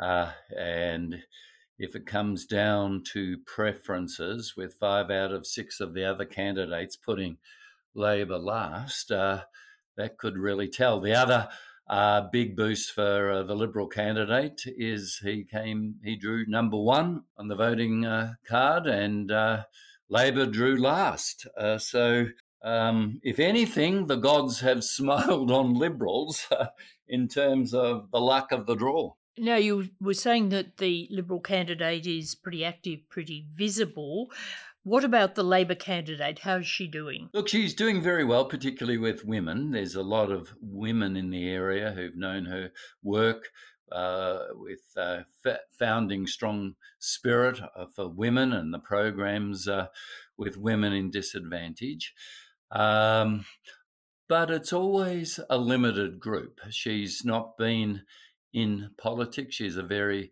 Uh, 0.02 0.32
and 0.58 1.24
if 1.78 1.96
it 1.96 2.06
comes 2.06 2.46
down 2.46 3.04
to 3.14 3.38
preferences, 3.46 4.56
with 4.58 4.74
five 4.74 5.10
out 5.12 5.32
of 5.32 5.46
six 5.46 5.80
of 5.80 5.94
the 5.94 6.04
other 6.04 6.26
candidates 6.26 6.98
putting 6.98 7.38
Labor 7.94 8.40
last, 8.40 9.12
uh, 9.12 9.44
that 9.98 10.18
could 10.18 10.38
really 10.38 10.68
tell. 10.68 11.00
The 11.00 11.14
other 11.14 11.50
uh, 11.90 12.22
big 12.32 12.56
boost 12.56 12.92
for 12.92 13.32
uh, 13.32 13.44
the 13.44 13.56
Liberal 13.56 13.88
candidate 13.88 14.62
is 14.66 15.20
he 15.24 15.44
came, 15.44 15.96
he 16.04 16.16
drew 16.16 16.46
number 16.46 16.78
one 16.78 17.24
on 17.38 17.48
the 17.48 17.56
voting 17.56 18.06
uh, 18.06 18.34
card, 18.48 18.86
and 18.86 19.32
uh, 19.32 19.64
Labor 20.08 20.46
drew 20.46 20.78
last. 20.78 21.48
Uh, 21.58 21.80
so, 21.80 22.28
um, 22.62 23.20
if 23.24 23.40
anything, 23.40 24.06
the 24.06 24.18
gods 24.18 24.60
have 24.60 24.84
smiled 24.98 25.50
on 25.52 25.74
Liberals 25.74 26.48
in 27.08 27.28
terms 27.28 27.74
of 27.74 28.12
the 28.12 28.20
luck 28.22 28.52
of 28.52 28.68
the 28.68 28.76
draw. 28.76 29.14
Now, 29.38 29.56
you 29.56 29.90
were 30.00 30.14
saying 30.14 30.50
that 30.50 30.78
the 30.78 31.08
Liberal 31.10 31.40
candidate 31.40 32.06
is 32.06 32.36
pretty 32.36 32.64
active, 32.64 33.08
pretty 33.10 33.48
visible. 33.50 34.30
What 34.90 35.04
about 35.04 35.36
the 35.36 35.44
Labor 35.44 35.76
candidate? 35.76 36.40
How's 36.40 36.66
she 36.66 36.88
doing? 36.88 37.30
Look, 37.32 37.48
she's 37.48 37.76
doing 37.76 38.02
very 38.02 38.24
well, 38.24 38.46
particularly 38.46 38.98
with 38.98 39.24
women. 39.24 39.70
There's 39.70 39.94
a 39.94 40.02
lot 40.02 40.32
of 40.32 40.56
women 40.60 41.16
in 41.16 41.30
the 41.30 41.48
area 41.48 41.92
who've 41.92 42.18
known 42.18 42.46
her 42.46 42.72
work 43.04 43.50
uh, 43.92 44.46
with 44.54 44.82
uh, 44.98 45.20
f- 45.46 45.60
founding 45.78 46.26
strong 46.26 46.74
spirit 46.98 47.62
uh, 47.62 47.86
for 47.96 48.10
women 48.10 48.52
and 48.52 48.74
the 48.74 48.80
programs 48.80 49.68
uh, 49.68 49.90
with 50.40 50.58
women 50.58 50.92
in 50.92 51.12
disadvantage. 51.12 52.16
Um, 52.72 53.46
but 54.28 54.50
it's 54.50 54.74
always 54.74 55.40
a 55.52 55.60
limited 55.60 56.20
group. 56.20 56.62
She's 56.72 57.22
not 57.24 57.60
been 57.60 58.02
in 58.52 58.90
politics. 58.98 59.54
She's 59.54 59.78
a 59.78 59.84
very 59.84 60.32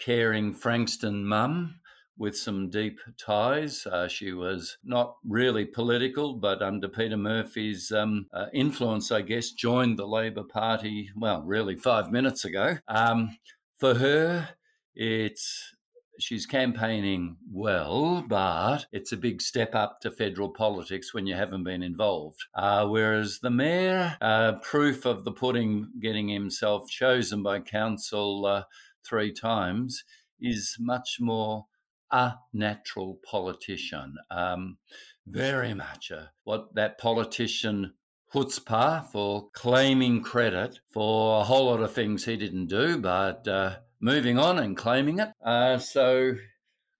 caring 0.00 0.54
Frankston 0.54 1.26
mum 1.26 1.80
with 2.18 2.36
some 2.36 2.68
deep 2.68 2.98
ties. 3.16 3.86
Uh, 3.86 4.08
she 4.08 4.32
was 4.32 4.76
not 4.84 5.16
really 5.24 5.64
political, 5.64 6.34
but 6.34 6.62
under 6.62 6.88
Peter 6.88 7.16
Murphy's 7.16 7.92
um, 7.92 8.26
uh, 8.32 8.46
influence, 8.52 9.12
I 9.12 9.22
guess, 9.22 9.52
joined 9.52 9.98
the 9.98 10.06
Labor 10.06 10.44
Party, 10.44 11.10
well, 11.16 11.42
really 11.42 11.76
five 11.76 12.10
minutes 12.10 12.44
ago. 12.44 12.78
Um, 12.88 13.38
for 13.76 13.94
her, 13.94 14.48
it's 14.94 15.74
she's 16.18 16.46
campaigning 16.46 17.36
well, 17.52 18.24
but 18.26 18.86
it's 18.92 19.12
a 19.12 19.16
big 19.16 19.40
step 19.40 19.74
up 19.74 20.00
to 20.00 20.10
federal 20.10 20.48
politics 20.48 21.14
when 21.14 21.26
you 21.26 21.34
haven't 21.34 21.62
been 21.62 21.82
involved. 21.82 22.40
Uh, 22.54 22.86
whereas 22.86 23.38
the 23.38 23.50
mayor, 23.50 24.16
uh, 24.20 24.54
proof 24.62 25.06
of 25.06 25.24
the 25.24 25.32
pudding 25.32 25.88
getting 26.00 26.28
himself 26.28 26.88
chosen 26.88 27.42
by 27.42 27.60
council 27.60 28.44
uh, 28.44 28.64
three 29.04 29.32
times, 29.32 30.04
is 30.40 30.76
much 30.78 31.18
more 31.20 31.66
a 32.10 32.34
natural 32.52 33.18
politician. 33.28 34.16
Um, 34.30 34.78
very 35.26 35.74
much 35.74 36.10
a, 36.10 36.30
what 36.44 36.74
that 36.74 36.98
politician 36.98 37.94
chutzpah 38.32 39.10
for 39.10 39.48
claiming 39.52 40.22
credit 40.22 40.80
for 40.90 41.40
a 41.40 41.44
whole 41.44 41.66
lot 41.66 41.80
of 41.80 41.92
things 41.92 42.24
he 42.24 42.36
didn't 42.36 42.66
do, 42.66 42.98
but 42.98 43.46
uh, 43.48 43.76
moving 44.00 44.38
on 44.38 44.58
and 44.58 44.76
claiming 44.76 45.18
it. 45.18 45.30
Uh, 45.44 45.78
so 45.78 46.34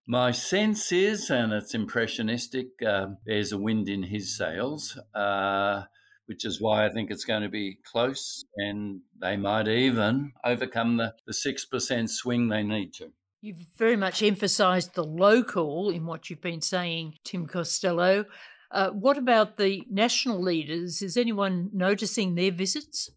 my 0.06 0.30
sense 0.30 0.90
is, 0.90 1.30
and 1.30 1.52
it's 1.52 1.74
impressionistic, 1.74 2.68
uh, 2.86 3.08
there's 3.26 3.52
a 3.52 3.58
wind 3.58 3.88
in 3.88 4.02
his 4.02 4.36
sails, 4.36 4.98
uh, 5.14 5.82
which 6.26 6.44
is 6.44 6.60
why 6.60 6.86
I 6.86 6.90
think 6.90 7.10
it's 7.10 7.24
going 7.24 7.42
to 7.42 7.48
be 7.48 7.78
close 7.84 8.44
and 8.56 9.00
they 9.20 9.36
might 9.36 9.68
even 9.68 10.32
overcome 10.44 10.96
the, 10.96 11.14
the 11.26 11.32
6% 11.32 12.08
swing 12.08 12.48
they 12.48 12.62
need 12.62 12.94
to. 12.94 13.12
You've 13.40 13.66
very 13.76 13.96
much 13.96 14.22
emphasised 14.22 14.94
the 14.94 15.04
local 15.04 15.90
in 15.90 16.06
what 16.06 16.28
you've 16.28 16.40
been 16.40 16.60
saying, 16.60 17.14
Tim 17.24 17.46
Costello. 17.46 18.24
Uh, 18.70 18.90
what 18.90 19.16
about 19.16 19.56
the 19.56 19.84
national 19.88 20.42
leaders? 20.42 21.02
Is 21.02 21.16
anyone 21.16 21.70
noticing 21.72 22.34
their 22.34 22.50
visits? 22.50 23.10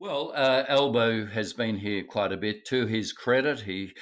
Well, 0.00 0.32
uh, 0.34 0.64
Albo 0.68 1.26
has 1.26 1.52
been 1.52 1.76
here 1.76 2.02
quite 2.02 2.32
a 2.32 2.36
bit. 2.36 2.64
To 2.66 2.86
his 2.86 3.12
credit, 3.12 3.60
he 3.60 3.92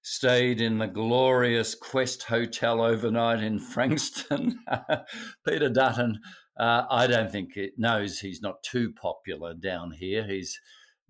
stayed 0.00 0.60
in 0.60 0.78
the 0.78 0.86
glorious 0.86 1.74
Quest 1.74 2.24
Hotel 2.24 2.80
overnight 2.80 3.42
in 3.42 3.58
Frankston. 3.72 4.60
Peter 5.46 5.68
Dutton, 5.68 6.20
uh, 6.58 6.84
I 6.90 7.06
don't 7.06 7.30
think 7.30 7.56
it 7.56 7.74
knows 7.76 8.18
he's 8.18 8.42
not 8.42 8.62
too 8.62 8.92
popular 8.92 9.52
down 9.54 9.92
here. 9.92 10.26
He's 10.26 10.58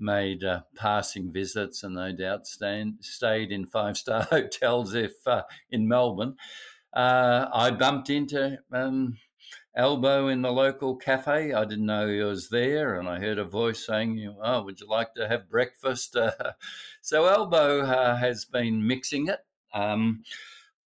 made 0.03 0.45
uh, 0.45 0.63
passing 0.77 1.33
visits 1.33 1.83
and 1.83 1.95
no 1.95 2.13
doubt 2.13 2.47
stayed, 2.47 3.03
stayed 3.03 3.53
in 3.53 3.67
five 3.67 3.97
star 3.97 4.23
hotels 4.31 4.95
if 4.95 5.27
uh, 5.27 5.43
in 5.71 5.89
Melbourne. 5.89 6.37
Uh, 6.93 7.47
I 7.53 7.71
bumped 7.71 8.11
into 8.11 8.59
um, 8.71 9.17
Albo 9.75 10.29
in 10.29 10.43
the 10.43 10.53
local 10.53 10.97
cafe. 10.97 11.55
I 11.55 11.65
didn't 11.65 11.87
know 11.87 12.07
he 12.09 12.21
was 12.21 12.51
there, 12.51 12.99
and 12.99 13.09
I 13.09 13.19
heard 13.19 13.39
a 13.39 13.45
voice 13.45 13.87
saying, 13.87 14.37
"Oh, 14.43 14.63
would 14.65 14.81
you 14.81 14.87
like 14.87 15.15
to 15.15 15.29
have 15.29 15.49
breakfast?" 15.49 16.17
So 17.01 17.27
Albo 17.27 17.81
uh, 17.81 18.17
has 18.17 18.45
been 18.45 18.87
mixing 18.87 19.29
it, 19.29 19.41
um, 19.73 20.23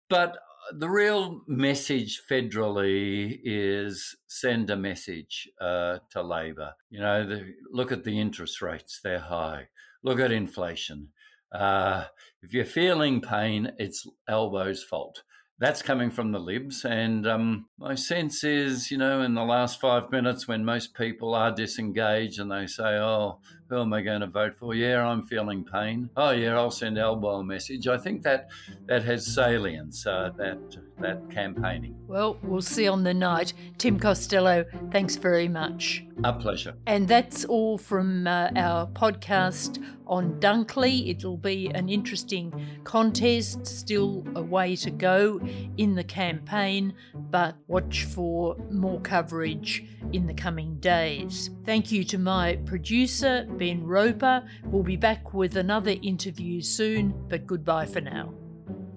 but 0.09 0.39
the 0.73 0.89
real 0.89 1.43
message 1.47 2.23
federally 2.31 3.41
is 3.45 4.17
send 4.27 4.71
a 4.71 4.77
message 4.77 5.49
uh, 5.61 5.99
to 6.11 6.23
Labor. 6.23 6.75
You 6.91 7.01
know, 7.01 7.27
the, 7.27 7.55
look 7.71 7.93
at 7.93 8.05
the 8.05 8.21
interest 8.21 8.63
rates; 8.63 9.01
they're 9.03 9.19
high. 9.19 9.69
Look 10.03 10.21
at 10.21 10.33
inflation. 10.33 11.09
Uh, 11.53 12.05
if 12.43 12.53
you're 12.53 12.65
feeling 12.65 13.21
pain, 13.21 13.73
it's 13.79 14.07
Albo's 14.29 14.83
fault 14.83 15.23
that's 15.59 15.83
coming 15.83 16.11
from 16.11 16.33
the 16.33 16.39
Libs. 16.39 16.85
And 16.85 17.27
um, 17.27 17.67
my 17.79 17.95
sense 17.95 18.45
is, 18.45 18.91
you 18.91 18.99
know, 18.99 19.23
in 19.23 19.35
the 19.35 19.45
last 19.45 19.81
five 19.81 20.11
minutes 20.11 20.47
when 20.47 20.65
most 20.65 20.95
people 20.95 21.35
are 21.35 21.51
disengaged 21.51 22.39
and 22.39 22.51
they 22.51 22.67
say, 22.67 22.99
oh, 22.99 23.41
who 23.69 23.81
am 23.81 23.93
I 23.93 24.03
going 24.03 24.21
to 24.21 24.27
vote 24.27 24.55
for? 24.55 24.75
Yeah, 24.75 25.07
I'm 25.07 25.23
feeling 25.23 25.65
pain. 25.65 26.09
Oh, 26.17 26.31
yeah, 26.31 26.57
I'll 26.57 26.71
send 26.71 26.99
Albo 26.99 27.41
a 27.41 27.45
message. 27.45 27.89
I 27.89 27.99
think 27.99 28.23
that 28.23 28.49
that 28.87 29.05
has 29.05 29.27
salience, 29.27 30.07
uh, 30.07 30.31
that, 30.37 30.59
that 31.01 31.31
campaigning. 31.31 31.97
Well, 32.07 32.39
we'll 32.43 32.63
see 32.63 32.89
on 32.89 33.05
the 33.05 33.15
night. 33.15 33.53
Tim 33.79 33.99
Costello, 33.99 34.65
thanks 34.91 35.17
very 35.17 35.49
much. 35.49 36.05
A 36.25 36.33
pleasure. 36.33 36.75
And 36.87 37.09
that's 37.09 37.45
all 37.45 37.77
from 37.77 38.27
uh, 38.27 38.51
our 38.57 38.87
podcast 38.87 39.85
on 40.07 40.41
Dunkley. 40.41 41.11
It'll 41.11 41.37
be 41.37 41.69
an 41.75 41.89
interesting 41.89 42.81
contest, 42.85 43.67
still 43.67 44.25
a 44.35 44.43
way 44.43 44.77
to 44.77 44.91
go 44.91 45.41
in 45.77 45.95
the 45.95 46.05
campaign, 46.05 46.95
but 47.15 47.57
watch 47.67 48.05
for 48.05 48.57
more 48.71 49.01
coverage 49.01 49.85
in 50.13 50.27
the 50.27 50.35
coming 50.35 50.79
days. 50.79 51.51
Thank 51.65 51.91
you 51.93 52.05
to 52.05 52.19
my 52.19 52.57
producer, 52.65 53.47
Ben 53.57 53.85
Roper. 53.85 54.45
We'll 54.65 54.83
be 54.83 54.97
back 54.97 55.35
with 55.35 55.57
another 55.57 55.95
interview 56.03 56.61
soon, 56.61 57.15
but 57.29 57.47
goodbye 57.47 57.87
for 57.87 58.01
now. 58.01 58.35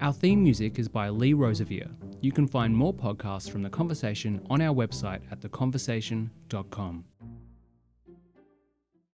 Our 0.02 0.14
theme 0.14 0.44
music 0.44 0.80
is 0.80 0.88
by 0.88 1.10
Lee 1.10 1.34
Rosevere. 1.34 1.90
You 2.22 2.32
can 2.32 2.48
find 2.48 2.76
more 2.76 2.94
podcasts 2.94 3.50
from 3.50 3.64
The 3.64 3.70
Conversation 3.70 4.46
on 4.50 4.62
our 4.62 4.74
website 4.74 5.22
at 5.32 5.42
theconversation.com. 5.42 7.06